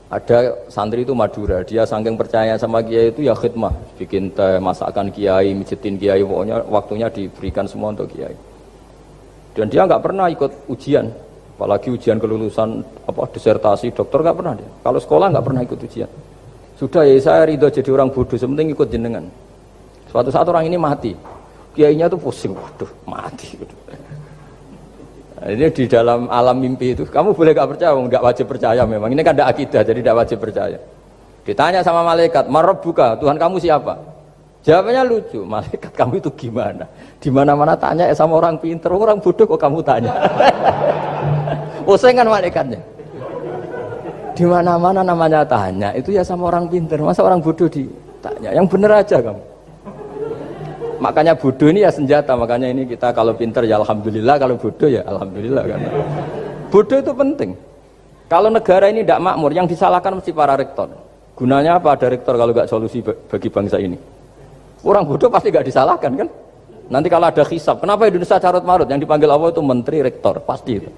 Ada 0.09 0.57
santri 0.73 1.05
itu 1.05 1.13
Madura, 1.13 1.61
dia 1.61 1.85
saking 1.85 2.17
percaya 2.17 2.57
sama 2.57 2.81
Kiai 2.81 3.13
itu 3.13 3.29
ya 3.29 3.37
khidmah, 3.37 3.77
bikin 4.01 4.33
teh, 4.33 4.57
masakan 4.57 5.13
Kiai, 5.13 5.53
mijitin 5.53 6.01
Kiai, 6.01 6.25
pokoknya 6.25 6.65
waktunya 6.65 7.13
diberikan 7.13 7.69
semua 7.69 7.93
untuk 7.93 8.09
Kiai. 8.09 8.33
Dan 9.53 9.69
dia 9.69 9.85
nggak 9.85 10.01
pernah 10.01 10.33
ikut 10.33 10.73
ujian, 10.73 11.13
apalagi 11.61 11.93
ujian 11.93 12.17
kelulusan 12.17 12.81
apa 13.05 13.21
disertasi 13.37 13.93
dokter 13.93 14.25
nggak 14.25 14.37
pernah 14.41 14.57
dia. 14.57 14.71
Kalau 14.81 14.97
sekolah 14.97 15.27
nggak 15.29 15.45
pernah 15.45 15.61
ikut 15.69 15.77
ujian. 15.77 16.11
Sudah 16.81 17.05
ya 17.05 17.21
saya 17.21 17.45
ridho 17.45 17.69
jadi 17.69 17.93
orang 17.93 18.09
bodoh, 18.09 18.41
sementing 18.41 18.73
ikut 18.73 18.89
jenengan. 18.89 19.29
Suatu 20.09 20.33
saat 20.33 20.49
orang 20.49 20.65
ini 20.65 20.81
mati, 20.81 21.13
kiainya 21.77 22.09
tuh 22.09 22.17
pusing, 22.17 22.57
waduh 22.57 22.89
mati. 23.05 23.61
Nah, 23.61 24.08
ini 25.47 25.71
di 25.71 25.85
dalam 25.87 26.27
alam 26.27 26.59
mimpi 26.59 26.99
itu, 26.99 27.07
kamu 27.07 27.31
boleh 27.31 27.55
gak 27.55 27.69
percaya, 27.71 27.95
nggak 27.95 28.23
wajib 28.25 28.47
percaya 28.51 28.83
memang. 28.83 29.15
Ini 29.15 29.23
kan 29.23 29.39
ada 29.39 29.47
akidah, 29.47 29.87
jadi 29.87 29.99
tidak 30.03 30.17
wajib 30.27 30.39
percaya. 30.43 30.79
Ditanya 31.47 31.81
sama 31.87 32.03
malaikat, 32.03 32.51
Marob 32.51 32.83
buka, 32.83 33.15
Tuhan 33.17 33.39
kamu 33.39 33.57
siapa? 33.63 33.95
Jawabannya 34.67 35.03
lucu, 35.07 35.41
malaikat 35.47 35.95
kamu 35.95 36.19
itu 36.19 36.31
gimana? 36.35 36.85
Di 37.23 37.31
mana-mana 37.31 37.79
tanya 37.79 38.11
ya 38.11 38.15
sama 38.19 38.37
orang 38.37 38.59
pinter, 38.59 38.91
orang 38.91 39.23
bodoh 39.23 39.47
kok 39.47 39.61
kamu 39.63 39.79
tanya? 39.81 40.13
Pusing 41.87 42.19
kan 42.21 42.29
malaikatnya. 42.29 42.81
Di 44.37 44.45
mana-mana 44.45 45.01
namanya 45.01 45.47
tanya, 45.47 45.95
itu 45.97 46.13
ya 46.13 46.21
sama 46.21 46.53
orang 46.53 46.69
pinter, 46.69 47.01
masa 47.01 47.25
orang 47.25 47.41
bodoh 47.41 47.71
ditanya? 47.71 48.53
Yang 48.53 48.67
bener 48.69 48.91
aja 48.93 49.17
kamu. 49.23 49.43
Makanya 50.99 51.39
bodoh 51.39 51.71
ini 51.71 51.87
ya 51.87 51.91
senjata, 51.95 52.35
makanya 52.35 52.69
ini 52.75 52.83
kita 52.83 53.15
kalau 53.15 53.31
pinter 53.35 53.63
ya 53.63 53.79
alhamdulillah, 53.79 54.35
kalau 54.35 54.59
bodoh 54.59 54.91
ya 54.91 55.07
alhamdulillah 55.07 55.63
kan. 55.63 55.81
Bodoh 56.69 56.99
itu 56.99 57.13
penting. 57.15 57.51
Kalau 58.29 58.53
negara 58.53 58.93
ini 58.93 59.07
tidak 59.07 59.25
makmur, 59.25 59.51
yang 59.55 59.65
disalahkan 59.65 60.19
mesti 60.19 60.35
para 60.35 60.59
rektor. 60.59 60.91
Gunanya 61.39 61.79
apa 61.79 61.95
ada 61.95 62.11
rektor 62.11 62.35
kalau 62.35 62.51
nggak 62.51 62.69
solusi 62.69 62.99
bagi 63.01 63.49
bangsa 63.49 63.79
ini? 63.79 63.95
Orang 64.83 65.07
bodoh 65.07 65.31
pasti 65.31 65.55
nggak 65.55 65.67
disalahkan 65.71 66.13
kan? 66.19 66.29
Nanti 66.89 67.09
kalau 67.13 67.29
ada 67.31 67.45
hisap, 67.47 67.85
kenapa 67.85 68.09
Indonesia 68.09 68.41
carut 68.41 68.65
marut? 68.65 68.89
Yang 68.89 69.07
dipanggil 69.07 69.29
Allah 69.29 69.53
itu 69.53 69.63
menteri 69.63 70.03
rektor, 70.03 70.41
pasti 70.43 70.83
itu. 70.83 70.89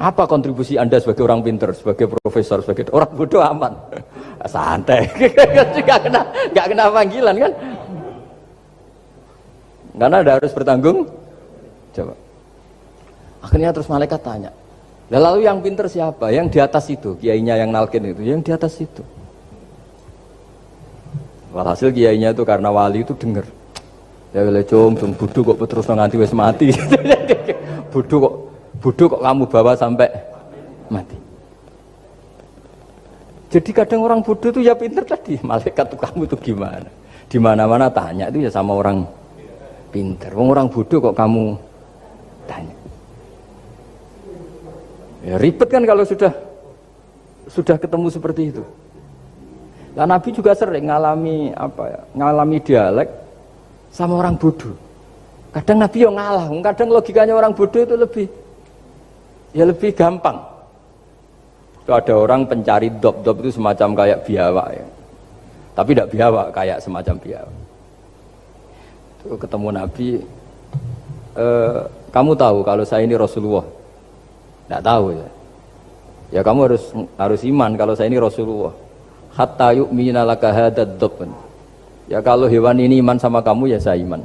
Apa 0.00 0.26
kontribusi 0.26 0.74
Anda 0.74 0.98
sebagai 0.98 1.22
orang 1.22 1.40
pinter, 1.44 1.70
sebagai 1.70 2.10
profesor, 2.10 2.60
sebagai 2.60 2.90
orang 2.92 3.10
bodoh 3.14 3.40
aman? 3.40 3.72
Santai, 4.52 5.06
kena, 5.86 6.22
nggak 6.50 6.66
kena 6.72 6.84
panggilan 6.88 7.34
kan? 7.36 7.52
Karena 9.94 10.16
ada 10.22 10.32
harus 10.38 10.52
bertanggung 10.54 11.08
jawab. 11.94 12.18
Akhirnya 13.40 13.72
terus 13.72 13.88
malaikat 13.88 14.20
tanya, 14.20 14.52
lalu 15.08 15.48
yang 15.48 15.64
pinter 15.64 15.88
siapa? 15.88 16.28
Yang 16.28 16.46
di 16.54 16.58
atas 16.60 16.84
itu, 16.92 17.16
kiainya 17.16 17.56
yang 17.56 17.72
nalkin 17.72 18.04
itu, 18.04 18.20
yang 18.20 18.44
di 18.44 18.52
atas 18.52 18.76
itu. 18.78 19.00
Walhasil 21.50 21.90
kiainya 21.90 22.30
itu 22.30 22.44
karena 22.46 22.70
wali 22.70 23.02
itu 23.02 23.16
denger. 23.16 23.42
Ya 24.30 24.46
boleh 24.46 24.62
cung, 24.62 24.94
cung 24.94 25.12
budu 25.16 25.42
kok 25.42 25.58
terus 25.66 25.88
nganti 25.90 26.14
wes 26.20 26.30
mati. 26.30 26.70
budu 27.92 28.14
kok, 28.22 28.34
budu 28.78 29.02
kok 29.10 29.20
kamu 29.24 29.44
bawa 29.50 29.72
sampai 29.74 30.06
mati. 30.86 31.18
Jadi 33.50 33.70
kadang 33.74 34.06
orang 34.06 34.22
bodoh 34.22 34.54
itu 34.54 34.62
ya 34.62 34.78
pinter 34.78 35.02
tadi, 35.02 35.34
malaikat 35.48 35.90
tuh 35.90 35.98
kamu 35.98 36.22
tuh 36.30 36.38
gimana? 36.38 36.86
Di 37.26 37.38
mana-mana 37.42 37.90
tanya 37.90 38.30
itu 38.30 38.46
ya 38.46 38.50
sama 38.50 38.78
orang 38.78 39.02
pinter. 39.90 40.30
Wong 40.32 40.54
orang 40.54 40.70
bodoh 40.70 40.98
kok 41.02 41.18
kamu 41.18 41.58
tanya. 42.46 42.76
Ya 45.20 45.34
ribet 45.36 45.68
kan 45.68 45.84
kalau 45.84 46.06
sudah 46.06 46.32
sudah 47.50 47.76
ketemu 47.76 48.06
seperti 48.08 48.42
itu. 48.54 48.64
Nah, 49.90 50.06
Nabi 50.06 50.30
juga 50.30 50.54
sering 50.54 50.86
ngalami 50.86 51.50
apa 51.50 51.82
ya, 51.90 52.00
ngalami 52.14 52.56
dialek 52.62 53.08
sama 53.90 54.22
orang 54.22 54.38
bodoh. 54.38 54.72
Kadang 55.50 55.82
Nabi 55.82 55.98
yang 56.06 56.14
ngalah, 56.14 56.46
kadang 56.62 56.94
logikanya 56.94 57.34
orang 57.34 57.50
bodoh 57.50 57.82
itu 57.82 57.98
lebih 57.98 58.26
ya 59.50 59.66
lebih 59.66 59.90
gampang. 59.92 60.38
Itu 61.82 61.90
ada 61.90 62.14
orang 62.14 62.46
pencari 62.46 62.86
dop-dop 63.02 63.42
itu 63.42 63.58
semacam 63.58 63.98
kayak 63.98 64.22
biawak 64.22 64.68
ya. 64.78 64.86
Tapi 65.74 65.90
tidak 65.90 66.10
biawak, 66.14 66.46
kayak 66.54 66.78
semacam 66.78 67.16
biawak 67.18 67.69
ketemu 69.24 69.68
Nabi 69.74 70.08
e, 71.36 71.46
kamu 72.10 72.32
tahu 72.34 72.58
kalau 72.64 72.84
saya 72.86 73.04
ini 73.04 73.14
Rasulullah? 73.14 73.64
Tidak 74.66 74.82
tahu 74.82 75.04
ya. 75.14 75.28
Ya 76.30 76.40
kamu 76.46 76.70
harus 76.70 76.84
harus 77.18 77.40
iman 77.46 77.70
kalau 77.74 77.94
saya 77.94 78.08
ini 78.08 78.18
Rasulullah. 78.18 78.74
Hatta 79.34 79.74
yu'mina 79.74 80.26
laka 80.26 80.50
hadad 80.50 80.98
ya 82.10 82.18
kalau 82.18 82.50
hewan 82.50 82.78
ini 82.82 82.98
iman 82.98 83.18
sama 83.18 83.38
kamu 83.42 83.76
ya 83.76 83.78
saya 83.78 84.00
iman. 84.02 84.22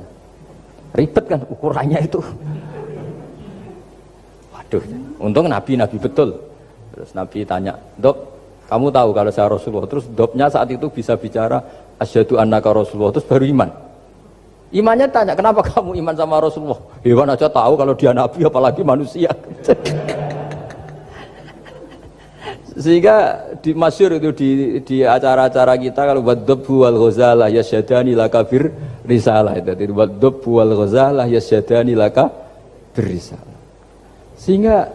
Ribet 0.95 1.25
kan 1.27 1.41
ukurannya 1.45 1.99
itu? 2.01 2.21
Waduh 4.53 4.83
untung 5.21 5.45
Nabi 5.49 5.77
Nabi 5.77 5.97
betul. 5.99 6.33
Terus 6.95 7.11
Nabi 7.11 7.43
tanya 7.45 7.75
dok 7.99 8.15
kamu 8.65 8.89
tahu 8.89 9.09
kalau 9.13 9.31
saya 9.33 9.47
Rasulullah? 9.51 9.89
Terus 9.89 10.05
dopnya 10.09 10.49
saat 10.49 10.71
itu 10.73 10.89
bisa 10.89 11.13
bicara 11.13 11.61
asyhadu 12.01 12.41
annaka 12.41 12.73
Rasulullah 12.73 13.13
terus 13.13 13.27
baru 13.27 13.45
iman 13.49 13.84
Imannya 14.75 15.07
tanya, 15.07 15.31
kenapa 15.39 15.63
kamu 15.63 15.95
iman 16.03 16.15
sama 16.19 16.43
Rasulullah? 16.43 16.75
Hewan 16.99 17.31
aja 17.31 17.47
tahu 17.47 17.79
kalau 17.79 17.95
dia 17.95 18.11
nabi, 18.11 18.43
apalagi 18.43 18.83
manusia. 18.83 19.31
Sehingga 22.83 23.39
di 23.63 23.71
masyur 23.71 24.19
itu 24.19 24.35
di, 24.35 24.49
di 24.83 24.97
acara-acara 24.99 25.79
kita 25.79 26.03
kalau 26.03 26.19
buat 26.19 26.43
debu 26.43 26.83
wal 26.83 27.07
ghazalah 27.07 27.47
yasyadani 27.47 28.19
laka 28.19 28.43
bir 28.43 28.67
risalah 29.07 29.55
itu 29.55 29.95
buat 29.95 30.19
debu 30.19 30.59
wal 30.59 30.75
ghazalah 30.83 31.23
yasyadani 31.23 31.95
laka 31.95 32.27
bir 32.91 33.15
risalah. 33.15 33.55
Sehingga 34.35 34.91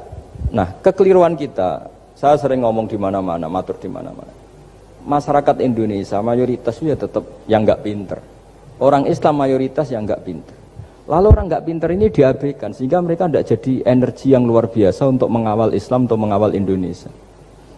nah 0.53 0.77
kekeliruan 0.85 1.41
kita, 1.41 1.89
saya 2.21 2.37
sering 2.37 2.69
ngomong 2.69 2.85
di 2.85 3.01
mana-mana, 3.01 3.49
matur 3.49 3.81
di 3.81 3.89
mana-mana. 3.89 4.29
Masyarakat 5.09 5.65
Indonesia 5.65 6.21
mayoritasnya 6.21 7.01
tetap 7.01 7.25
yang 7.49 7.65
nggak 7.65 7.81
pinter 7.81 8.21
Orang 8.81 9.05
Islam 9.05 9.37
mayoritas 9.37 9.93
yang 9.93 10.09
nggak 10.09 10.25
pinter. 10.25 10.57
Lalu 11.05 11.27
orang 11.29 11.47
nggak 11.53 11.65
pinter 11.69 11.89
ini 11.93 12.07
diabaikan 12.09 12.73
sehingga 12.73 13.05
mereka 13.05 13.29
tidak 13.29 13.45
jadi 13.53 13.73
energi 13.85 14.33
yang 14.33 14.49
luar 14.49 14.73
biasa 14.73 15.05
untuk 15.11 15.29
mengawal 15.29 15.77
Islam 15.77 16.09
atau 16.09 16.17
mengawal 16.17 16.57
Indonesia. 16.57 17.13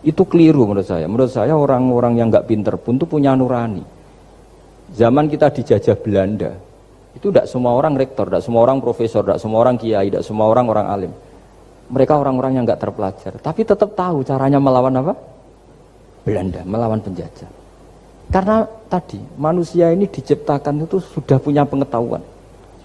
Itu 0.07 0.29
keliru 0.29 0.69
menurut 0.69 0.87
saya. 0.87 1.11
Menurut 1.11 1.33
saya 1.33 1.59
orang-orang 1.59 2.23
yang 2.23 2.31
nggak 2.31 2.47
pinter 2.47 2.75
pun 2.79 3.03
tuh 3.03 3.11
punya 3.11 3.35
nurani. 3.35 3.83
Zaman 4.93 5.27
kita 5.27 5.49
dijajah 5.49 5.97
Belanda, 5.97 6.53
itu 7.17 7.33
tidak 7.33 7.49
semua 7.49 7.73
orang 7.73 7.97
rektor, 7.97 8.29
tidak 8.29 8.45
semua 8.45 8.61
orang 8.69 8.79
profesor, 8.85 9.25
tidak 9.25 9.41
semua 9.41 9.59
orang 9.65 9.81
kiai, 9.81 10.13
tidak 10.13 10.23
semua 10.23 10.47
orang 10.53 10.67
orang 10.69 10.87
alim. 10.93 11.13
Mereka 11.89 12.13
orang-orang 12.13 12.61
yang 12.61 12.65
nggak 12.69 12.81
terpelajar, 12.81 13.33
tapi 13.41 13.65
tetap 13.65 13.97
tahu 13.97 14.21
caranya 14.23 14.61
melawan 14.61 14.93
apa? 15.01 15.17
Belanda, 16.29 16.61
melawan 16.69 17.01
penjajah. 17.01 17.62
Karena 18.33 18.65
tadi 18.89 19.21
manusia 19.37 19.93
ini 19.93 20.09
diciptakan 20.09 20.89
itu 20.89 21.05
sudah 21.05 21.37
punya 21.37 21.69
pengetahuan. 21.69 22.25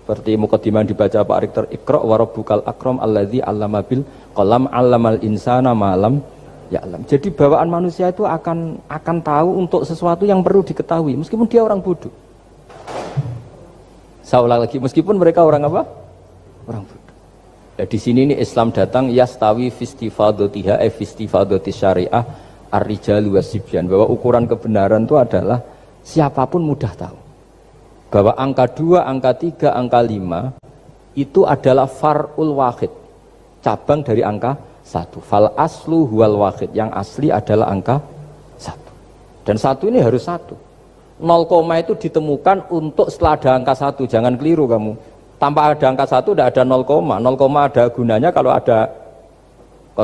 Seperti 0.03 0.36
mukadimah 0.36 0.83
dibaca 0.83 1.23
Pak 1.23 1.39
Rektor 1.39 1.65
Iqra 1.71 2.03
wa 2.03 2.15
rabbukal 2.19 2.63
akram 2.67 2.99
alladzi 2.99 3.39
'allama 3.39 3.79
bil 3.79 4.03
qalam 4.36 4.67
'allamal 4.67 5.19
insana 5.23 5.71
malam 5.71 6.19
ya 6.67 6.83
alam. 6.83 7.03
Jadi 7.07 7.31
bawaan 7.31 7.71
manusia 7.71 8.12
itu 8.12 8.27
akan 8.27 8.83
akan 8.91 9.17
tahu 9.23 9.49
untuk 9.55 9.81
sesuatu 9.88 10.27
yang 10.27 10.43
perlu 10.43 10.67
diketahui 10.67 11.15
meskipun 11.15 11.47
dia 11.47 11.63
orang 11.63 11.79
bodoh. 11.79 12.12
Saya 14.27 14.43
ulang 14.43 14.67
lagi 14.67 14.83
meskipun 14.83 15.15
mereka 15.15 15.47
orang 15.47 15.63
apa? 15.63 15.88
Orang 16.67 16.83
bodoh. 16.83 17.15
Ya, 17.79 17.88
di 17.88 17.95
sini 17.95 18.27
ini 18.27 18.36
Islam 18.36 18.75
datang 18.75 19.07
yastawi 19.07 19.71
fistifadotiha 19.71 20.83
e 20.83 20.91
fistifadoti 20.91 21.71
syariah 21.71 22.46
ar-rijalu 22.71 23.39
wasibyan 23.39 23.88
bahwa 23.88 24.08
ukuran 24.08 24.45
kebenaran 24.45 25.08
itu 25.08 25.15
adalah 25.15 25.60
siapa 26.03 26.43
pun 26.47 26.63
mudah 26.63 26.93
tahu. 26.95 27.17
Bahwa 28.08 28.34
angka 28.39 28.65
2, 28.71 29.03
angka 29.03 29.32
3, 29.36 29.75
angka 29.75 29.99
5 29.99 31.19
itu 31.19 31.43
adalah 31.43 31.88
far'ul 31.89 32.56
wahid. 32.56 32.91
Cabang 33.60 33.99
dari 34.06 34.23
angka 34.23 34.56
1 34.88 35.19
fal 35.19 35.51
aslu 35.60 36.08
huwal 36.08 36.39
wahid. 36.39 36.71
Yang 36.71 36.89
asli 36.95 37.27
adalah 37.27 37.67
angka 37.67 37.99
1 38.60 39.43
dan 39.47 39.56
satu 39.56 39.88
ini 39.88 40.03
harus 40.03 40.27
satu. 40.27 40.56
0, 41.17 41.82
itu 41.82 41.97
ditemukan 41.97 42.69
untuk 42.69 43.10
setelah 43.10 43.34
ada 43.39 43.49
angka 43.58 43.73
1 43.73 44.06
jangan 44.06 44.36
keliru 44.36 44.67
kamu. 44.67 44.93
Tanpa 45.39 45.73
ada 45.73 45.86
angka 45.88 46.06
1 46.06 46.36
tidak 46.36 46.47
ada 46.53 46.63
0, 46.67 46.84
0, 46.84 47.63
ada 47.63 47.84
gunanya 47.89 48.30
kalau 48.30 48.51
ada 48.53 49.06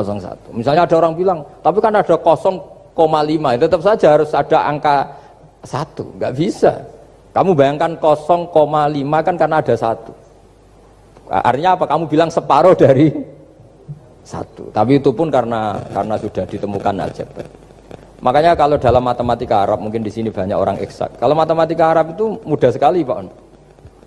01 0.02 0.50
misalnya 0.56 0.82
ada 0.88 0.96
orang 0.98 1.14
bilang 1.14 1.38
tapi 1.62 1.78
kan 1.78 1.94
ada 1.94 2.16
0,5 2.18 3.62
tetap 3.62 3.80
saja 3.84 4.06
harus 4.18 4.30
ada 4.34 4.58
angka 4.66 4.96
1 5.62 6.18
nggak 6.18 6.32
bisa 6.34 6.72
kamu 7.34 7.50
bayangkan 7.58 7.98
0,5 7.98 8.54
kan 9.26 9.34
karena 9.34 9.58
ada 9.58 9.74
satu. 9.74 10.14
Artinya 11.26 11.74
apa? 11.74 11.84
Kamu 11.90 12.06
bilang 12.06 12.30
separuh 12.30 12.78
dari 12.78 13.10
satu. 14.22 14.70
Tapi 14.70 15.02
itu 15.02 15.10
pun 15.10 15.34
karena 15.34 15.82
karena 15.90 16.14
sudah 16.14 16.46
ditemukan 16.46 16.94
aljabar. 16.94 17.46
Makanya 18.22 18.54
kalau 18.54 18.78
dalam 18.78 19.02
matematika 19.02 19.66
Arab 19.66 19.82
mungkin 19.82 20.06
di 20.06 20.14
sini 20.14 20.30
banyak 20.30 20.54
orang 20.54 20.78
eksak. 20.78 21.18
Kalau 21.18 21.34
matematika 21.34 21.90
Arab 21.90 22.14
itu 22.14 22.38
mudah 22.46 22.70
sekali 22.70 23.02
Pak. 23.02 23.18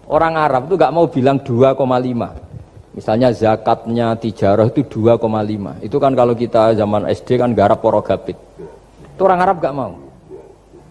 Orang 0.08 0.40
Arab 0.40 0.72
itu 0.72 0.80
nggak 0.80 0.94
mau 0.96 1.06
bilang 1.12 1.38
2,5. 1.44 2.47
Misalnya 2.96 3.30
zakatnya 3.36 4.16
tijarah 4.18 4.70
itu 4.72 4.86
2,5. 4.86 5.84
Itu 5.84 5.98
kan 6.00 6.16
kalau 6.16 6.34
kita 6.34 6.74
zaman 6.74 7.10
SD 7.12 7.38
kan 7.38 7.52
garap 7.54 7.84
porogapit. 7.84 8.38
Itu 9.18 9.22
orang 9.26 9.44
Arab 9.44 9.58
nggak 9.60 9.76
mau. 9.76 9.94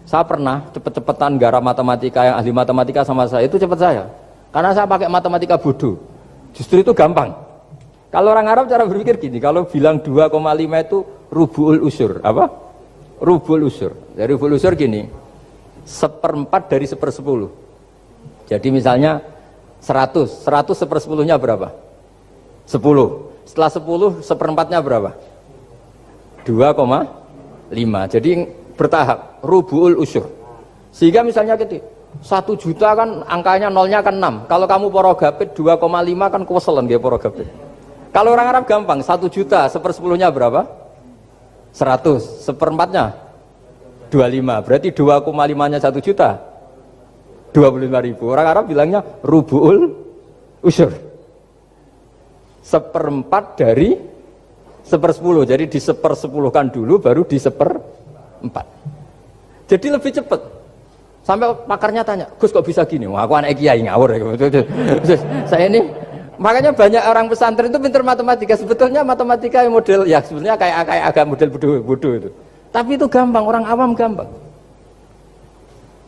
Saya 0.07 0.23
pernah 0.23 0.63
cepet-cepetan 0.71 1.35
garap 1.35 1.59
matematika 1.59 2.23
yang 2.23 2.35
ahli 2.39 2.51
matematika 2.55 3.03
sama 3.03 3.27
saya 3.27 3.43
itu 3.43 3.59
cepet 3.59 3.75
saya. 3.75 4.07
Karena 4.55 4.71
saya 4.71 4.87
pakai 4.87 5.11
matematika 5.11 5.59
bodoh. 5.59 5.99
Justru 6.55 6.79
itu 6.79 6.95
gampang. 6.95 7.35
Kalau 8.07 8.31
orang 8.31 8.47
Arab 8.47 8.65
cara 8.71 8.87
berpikir 8.87 9.19
gini, 9.19 9.37
kalau 9.43 9.67
bilang 9.67 9.99
2,5 9.99 10.31
itu 10.87 10.97
rubuul 11.27 11.83
usur, 11.83 12.23
apa? 12.23 12.47
Rubul 13.19 13.67
usur. 13.67 13.91
Dari 14.15 14.31
rubul 14.31 14.55
usur 14.55 14.79
gini, 14.79 15.03
seperempat 15.83 16.71
dari 16.71 16.87
sepersepuluh. 16.87 17.51
Jadi 18.47 18.67
misalnya 18.71 19.19
100, 19.83 20.43
100 20.47 20.71
sepersepuluhnya 20.71 21.35
berapa? 21.35 21.86
10. 22.67 23.47
Setelah 23.47 23.71
10, 23.71 24.19
seperempatnya 24.19 24.83
berapa? 24.83 25.15
2,5. 26.43 28.13
Jadi 28.13 28.31
bertahap. 28.75 29.39
Rubuul 29.41 29.95
usur. 29.97 30.27
Sehingga 30.91 31.23
misalnya 31.23 31.55
gitu 31.55 31.79
satu 32.23 32.57
juta 32.57 32.97
kan 32.97 33.21
angkanya 33.29 33.69
nolnya 33.69 34.01
kan 34.01 34.15
6 34.17 34.49
kalau 34.49 34.65
kamu 34.65 34.89
porogapit 34.89 35.53
2,5 35.53 36.33
kan 36.33 36.41
kuweselan 36.47 36.89
dia 36.89 36.97
porogapit. 36.97 37.45
Kalau 38.09 38.33
orang 38.33 38.49
Arab 38.49 38.63
gampang 38.65 39.05
satu 39.05 39.29
juta 39.29 39.69
sepersepuluhnya 39.69 40.33
berapa? 40.33 40.65
100 41.75 42.41
seperempatnya? 42.41 43.13
25 44.09 44.65
berarti 44.65 44.89
2,5 44.95 45.69
nya 45.69 45.79
satu 45.83 45.99
juta. 46.01 46.41
25 47.53 48.07
ribu. 48.07 48.23
Orang 48.33 48.47
Arab 48.49 48.65
bilangnya 48.65 49.05
rubuul 49.21 49.93
usur 50.65 51.06
seperempat 52.67 53.55
dari 53.55 53.95
sepersepuluh 54.83 55.47
jadi 55.47 55.63
di 55.71 55.79
sepersepuluhkan 55.79 56.67
dulu 56.67 56.99
baru 56.99 57.23
di 57.23 57.39
seper 57.39 57.79
empat. 58.43 58.65
Jadi 59.67 59.87
lebih 59.91 60.11
cepat. 60.11 60.41
Sampai 61.23 61.51
pakarnya 61.67 62.07
tanya, 62.07 62.23
Gus 62.39 62.55
kok 62.55 62.63
bisa 62.63 62.87
gini? 62.87 63.03
Wah, 63.03 63.27
aku 63.27 63.35
anak 63.35 63.59
kiai 63.59 63.83
ngawur. 63.83 64.15
Saya 65.51 65.67
ini 65.67 65.83
makanya 66.39 66.71
banyak 66.71 67.03
orang 67.03 67.27
pesantren 67.27 67.67
itu 67.67 67.79
pintar 67.83 67.99
matematika. 67.99 68.55
Sebetulnya 68.55 69.03
matematika 69.03 69.67
model 69.67 70.07
ya 70.07 70.23
sebenarnya 70.23 70.55
kayak 70.55 70.75
kayak 70.87 71.03
agak 71.11 71.25
model 71.27 71.47
bodoh-bodoh 71.51 72.13
itu. 72.15 72.29
Tapi 72.71 72.95
itu 72.95 73.11
gampang, 73.11 73.43
orang 73.43 73.63
awam 73.67 73.91
gampang. 73.91 74.27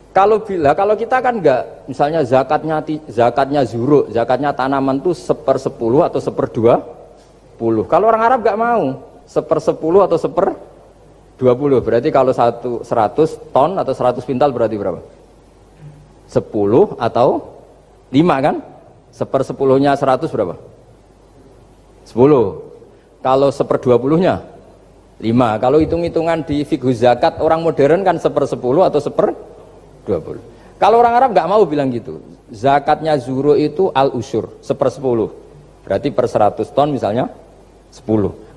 Kalau 0.10 0.42
bila, 0.42 0.74
kalau 0.74 0.98
kita 0.98 1.22
kan 1.22 1.38
enggak, 1.38 1.86
misalnya 1.86 2.26
zakatnya 2.26 2.82
zakatnya 3.06 3.62
zuru, 3.62 4.10
zakatnya 4.10 4.50
tanaman 4.52 4.98
tuh 4.98 5.14
seper 5.14 5.62
sepuluh 5.62 6.02
atau 6.02 6.18
seper 6.18 6.50
dua 6.50 6.82
puluh. 7.62 7.86
Kalau 7.86 8.10
orang 8.10 8.24
Arab 8.26 8.40
enggak 8.42 8.58
mau 8.58 8.84
seper 9.30 9.62
sepuluh 9.62 10.02
atau 10.02 10.18
seper 10.18 10.58
20 11.40 11.80
berarti 11.80 12.12
kalau 12.12 12.36
satu 12.36 12.84
100 12.84 13.56
ton 13.56 13.72
atau 13.80 13.94
100 13.96 14.28
pintal 14.28 14.52
berarti 14.52 14.76
berapa? 14.76 15.00
10 16.28 17.00
atau 17.00 17.28
5 18.12 18.46
kan? 18.46 18.56
Seper 19.16 19.42
10 19.48 19.56
nya 19.80 19.96
100 19.96 20.28
berapa? 20.28 20.60
10 22.12 23.24
kalau 23.24 23.50
seper 23.56 23.78
20 23.80 24.20
nya 24.20 24.44
5 25.22 25.64
kalau 25.64 25.78
hitung-hitungan 25.80 26.44
di 26.44 26.68
fikih 26.68 26.92
zakat 26.92 27.40
orang 27.40 27.64
modern 27.64 28.04
kan 28.04 28.20
seper 28.20 28.44
10 28.44 28.60
atau 28.60 29.00
seper 29.00 29.32
20 30.10 30.82
kalau 30.82 30.98
orang 30.98 31.14
Arab 31.14 31.30
nggak 31.38 31.48
mau 31.48 31.62
bilang 31.70 31.94
gitu 31.94 32.18
zakatnya 32.50 33.14
zuro 33.22 33.54
itu 33.54 33.94
al 33.94 34.10
usur 34.18 34.58
seper 34.66 34.90
10 34.90 35.86
berarti 35.86 36.10
per 36.10 36.26
100 36.26 36.66
ton 36.74 36.90
misalnya 36.90 37.30
10 37.94 38.02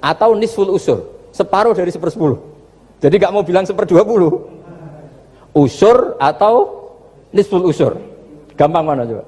atau 0.01 0.31
nisful 0.33 0.73
usur 0.73 1.29
separuh 1.37 1.77
dari 1.77 1.93
seper 1.93 2.09
10 2.09 2.53
jadi 3.03 3.19
gak 3.19 3.35
mau 3.35 3.43
bilang 3.43 3.67
seper 3.67 3.83
20. 3.83 5.59
Usur 5.59 6.15
atau 6.23 6.55
nisful 7.35 7.67
usur. 7.67 7.99
Gampang 8.55 8.87
mana 8.87 9.03
coba? 9.03 9.27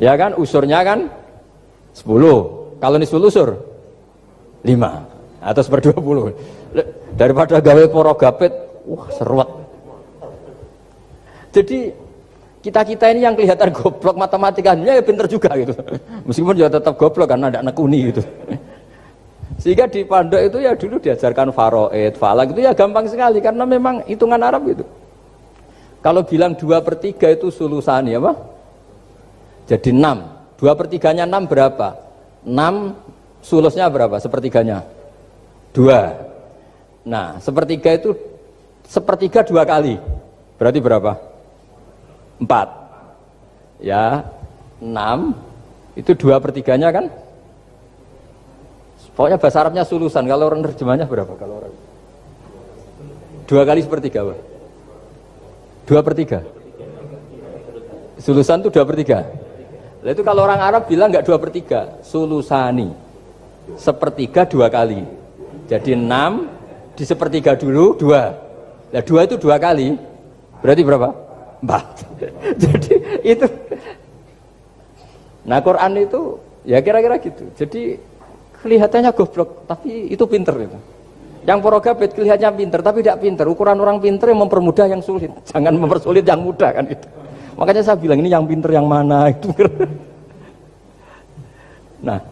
Ya 0.00 0.16
kan, 0.16 0.40
usurnya 0.40 0.80
kan 0.80 1.12
10. 1.92 2.80
Kalau 2.80 2.96
nisful 2.96 3.20
usur 3.20 3.60
5 4.64 5.17
atau 5.38 5.62
seper 5.62 5.94
20. 5.94 7.14
Daripada 7.14 7.58
gawe 7.62 7.84
poro 7.90 8.12
gapit, 8.14 8.52
wah 8.86 9.06
seruat. 9.14 9.48
Jadi 11.54 11.90
kita-kita 12.58 13.10
ini 13.14 13.24
yang 13.24 13.34
kelihatan 13.38 13.70
goblok 13.72 14.18
matematikanya 14.18 14.98
ya 14.98 15.02
pinter 15.02 15.26
juga 15.30 15.54
gitu. 15.56 15.72
Meskipun 16.26 16.54
juga 16.58 16.70
tetap 16.78 16.94
goblok 16.98 17.30
karena 17.30 17.48
ada 17.48 17.60
nekuni 17.62 18.12
gitu. 18.12 18.22
Sehingga 19.58 19.90
di 19.90 20.06
pondok 20.06 20.38
itu 20.38 20.58
ya 20.62 20.78
dulu 20.78 21.02
diajarkan 21.02 21.50
faroid, 21.50 22.14
falak 22.14 22.54
itu 22.54 22.62
ya 22.62 22.70
gampang 22.76 23.10
sekali 23.10 23.42
karena 23.42 23.66
memang 23.66 24.06
hitungan 24.06 24.38
Arab 24.38 24.70
itu. 24.70 24.86
Kalau 25.98 26.22
bilang 26.22 26.54
dua 26.54 26.78
per 26.78 26.94
tiga 27.02 27.26
itu 27.26 27.50
sulusan 27.50 28.06
ya 28.06 28.22
apa? 28.22 28.38
Jadi 29.66 29.90
enam. 29.90 30.30
Dua 30.54 30.78
per 30.78 30.86
tiganya 30.86 31.26
enam 31.26 31.46
berapa? 31.46 31.98
Enam 32.46 32.94
sulusnya 33.42 33.90
berapa? 33.90 34.22
Sepertiganya? 34.22 34.86
Dua. 35.78 36.10
Nah, 37.06 37.38
sepertiga 37.38 37.94
itu 37.94 38.10
sepertiga 38.82 39.46
dua 39.46 39.62
kali. 39.62 39.94
Berarti 40.58 40.82
berapa? 40.82 41.14
Empat. 42.42 42.68
Ya, 43.78 44.26
enam. 44.82 45.38
Itu 45.94 46.18
dua 46.18 46.42
pertiganya 46.42 46.90
kan? 46.90 47.06
Pokoknya 49.14 49.38
bahasa 49.38 49.62
Arabnya 49.62 49.86
sulusan. 49.86 50.26
Kalau 50.26 50.50
orang 50.50 50.66
terjemahnya 50.66 51.06
berapa? 51.06 51.30
Kalau 51.38 51.62
orang 51.62 51.74
dua 53.46 53.62
kali 53.62 53.80
sepertiga, 53.86 54.26
Pak. 54.26 54.38
Dua 55.86 56.00
per 56.02 56.14
tiga. 56.18 56.42
Sulusan 58.18 58.66
itu 58.66 58.74
dua 58.74 58.82
per 58.82 58.98
tiga. 58.98 59.18
Nah, 60.02 60.10
itu 60.10 60.26
kalau 60.26 60.42
orang 60.42 60.58
Arab 60.58 60.90
bilang 60.90 61.14
nggak 61.14 61.22
dua 61.22 61.38
per 61.38 61.54
tiga, 61.54 62.02
sulusani. 62.02 62.90
Sepertiga 63.78 64.42
dua 64.42 64.66
kali. 64.66 65.17
Jadi 65.68 65.92
enam 65.92 66.48
di 66.96 67.04
sepertiga 67.04 67.52
dulu 67.54 67.94
dua. 67.94 68.32
Nah 68.88 69.02
dua 69.04 69.28
itu 69.28 69.36
dua 69.36 69.60
kali. 69.60 69.94
Berarti 70.64 70.82
berapa? 70.82 71.08
Empat. 71.60 71.84
Jadi 72.64 72.92
itu. 73.22 73.46
Nah 75.44 75.60
Quran 75.60 75.92
itu 76.00 76.40
ya 76.64 76.80
kira-kira 76.80 77.20
gitu. 77.20 77.44
Jadi 77.52 78.00
kelihatannya 78.64 79.12
goblok 79.14 79.68
tapi 79.70 80.10
itu 80.10 80.24
pinter 80.26 80.56
itu 80.58 80.78
Yang 81.46 81.58
porogabit 81.64 82.10
kelihatannya 82.12 82.52
pinter, 82.60 82.80
tapi 82.84 83.00
tidak 83.00 83.24
pinter. 83.24 83.48
Ukuran 83.48 83.80
orang 83.80 84.02
pinter 84.04 84.28
yang 84.28 84.44
mempermudah 84.44 84.84
yang 84.84 85.00
sulit. 85.00 85.32
Jangan 85.52 85.72
mempersulit 85.76 86.24
yang 86.24 86.44
mudah 86.44 86.76
kan 86.76 86.84
itu. 86.84 87.08
Makanya 87.56 87.82
saya 87.84 87.96
bilang 87.96 88.20
ini 88.20 88.28
yang 88.28 88.44
pinter 88.44 88.68
yang 88.72 88.88
mana 88.88 89.28
itu. 89.32 89.52
Nah, 91.98 92.22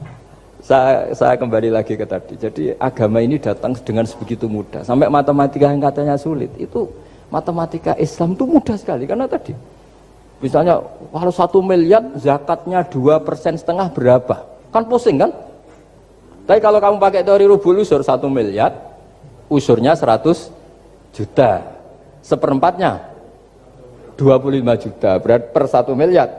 saya, 0.67 1.15
saya 1.15 1.35
kembali 1.39 1.71
lagi 1.71 1.95
ke 1.95 2.03
tadi. 2.03 2.35
Jadi 2.35 2.75
agama 2.83 3.23
ini 3.23 3.39
datang 3.39 3.71
dengan 3.87 4.03
sebegitu 4.03 4.51
mudah. 4.51 4.83
Sampai 4.83 5.07
matematika 5.07 5.71
yang 5.71 5.79
katanya 5.79 6.19
sulit 6.19 6.51
itu 6.59 6.91
matematika 7.31 7.95
Islam 7.95 8.35
itu 8.35 8.45
mudah 8.47 8.75
sekali 8.75 9.07
karena 9.07 9.27
tadi 9.27 9.55
misalnya 10.39 10.79
kalau 11.11 11.33
satu 11.35 11.59
miliar 11.59 12.03
zakatnya 12.19 12.83
dua 12.83 13.23
persen 13.23 13.55
setengah 13.55 13.95
berapa? 13.95 14.43
Kan 14.75 14.91
pusing 14.91 15.23
kan? 15.23 15.31
Tapi 16.51 16.59
kalau 16.59 16.83
kamu 16.83 16.99
pakai 16.99 17.23
teori 17.23 17.47
rubul 17.47 17.83
usur 17.83 18.03
satu 18.03 18.27
miliar, 18.31 18.71
usurnya 19.51 19.95
100 19.99 20.51
juta. 21.15 21.63
Seperempatnya 22.23 23.03
25 24.19 24.83
juta. 24.83 25.19
Berarti 25.19 25.47
per 25.51 25.65
satu 25.71 25.95
miliar. 25.99 26.31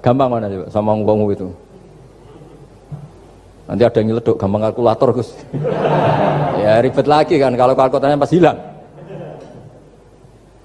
Gampang 0.00 0.32
mana 0.32 0.48
coba 0.48 0.66
sama 0.72 0.96
ngomong 0.96 1.28
itu? 1.32 1.48
Nanti 3.70 3.86
ada 3.86 3.96
yang 4.02 4.08
nyeleduk 4.10 4.34
gampang 4.34 4.66
kalkulator 4.66 5.08
Gus. 5.14 5.30
ya 6.66 6.82
ribet 6.82 7.06
lagi 7.06 7.38
kan 7.38 7.54
kalau 7.54 7.78
kalkulatornya 7.78 8.18
pas 8.18 8.32
hilang. 8.34 8.58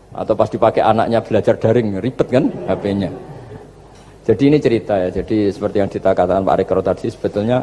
Atau 0.09 0.33
pas 0.33 0.49
dipakai 0.49 0.81
anaknya 0.81 1.21
belajar 1.21 1.53
daring 1.61 2.01
ribet 2.01 2.25
kan 2.33 2.49
HP-nya. 2.65 3.13
Jadi 4.25 4.43
ini 4.49 4.57
cerita 4.57 4.97
ya. 4.97 5.13
Jadi 5.21 5.53
seperti 5.53 5.77
yang 5.85 5.89
kita 5.93 6.17
katakan 6.17 6.41
Pak 6.41 6.57
Rekro 6.65 6.81
tadi 6.81 7.05
sebetulnya 7.13 7.61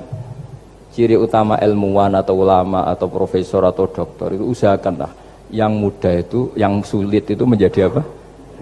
ciri 0.94 1.18
utama 1.18 1.58
ilmuwan 1.58 2.14
atau 2.14 2.38
ulama 2.38 2.86
atau 2.86 3.10
profesor 3.10 3.66
atau 3.66 3.90
dokter 3.90 4.38
itu 4.38 4.46
usahakanlah 4.46 5.10
yang 5.50 5.74
muda 5.74 6.14
itu, 6.14 6.54
yang 6.54 6.78
sulit 6.86 7.26
itu 7.26 7.42
menjadi 7.42 7.90
apa? 7.90 8.06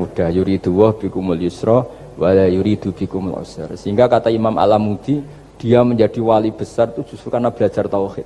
Mudah. 0.01 0.33
Yuridu 0.33 0.81
wa 0.81 0.97
bikumul 0.97 1.37
yusra 1.37 1.85
wa 2.17 2.29
la 2.33 2.49
yuridu 2.49 2.97
bikumul 2.97 3.37
usra. 3.37 3.69
Sehingga 3.77 4.09
kata 4.09 4.33
Imam 4.33 4.57
Alamudi, 4.57 5.21
dia 5.61 5.85
menjadi 5.85 6.17
wali 6.25 6.49
besar 6.49 6.89
itu 6.97 7.05
justru 7.13 7.29
karena 7.29 7.53
belajar 7.53 7.85
tauhid. 7.85 8.25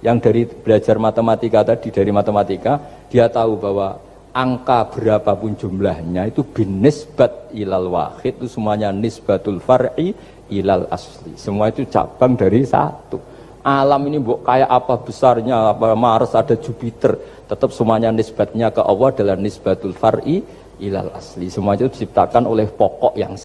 Yang 0.00 0.16
dari 0.24 0.42
belajar 0.48 0.96
matematika 0.96 1.60
tadi 1.60 1.92
dari 1.92 2.08
matematika 2.08 2.80
dia 3.12 3.28
tahu 3.28 3.60
bahwa 3.60 4.00
angka 4.32 4.88
berapapun 4.96 5.52
jumlahnya 5.60 6.32
itu 6.32 6.40
bin 6.40 6.80
nisbat 6.80 7.52
ilal 7.52 7.92
wahid 7.92 8.40
itu 8.40 8.48
semuanya 8.48 8.88
nisbatul 8.88 9.60
far'i 9.60 10.16
ilal 10.48 10.88
asli. 10.88 11.36
Semua 11.36 11.68
itu 11.68 11.84
cabang 11.84 12.32
dari 12.34 12.64
satu. 12.64 13.20
Alam 13.60 14.08
ini 14.08 14.16
bu, 14.16 14.40
kayak 14.40 14.72
apa 14.72 14.94
besarnya, 15.04 15.76
apa 15.76 15.92
Mars 15.92 16.32
ada 16.32 16.56
Jupiter, 16.56 17.12
tetap 17.44 17.68
semuanya 17.76 18.08
nisbatnya 18.08 18.72
ke 18.72 18.80
Allah 18.80 19.12
adalah 19.12 19.36
nisbatul 19.36 19.92
far'i 19.92 20.40
ilal 20.80 21.12
asli. 21.12 21.52
Semua 21.52 21.76
itu 21.76 21.92
diciptakan 21.92 22.48
oleh 22.48 22.72
pokok 22.72 23.12
yang 23.20 23.36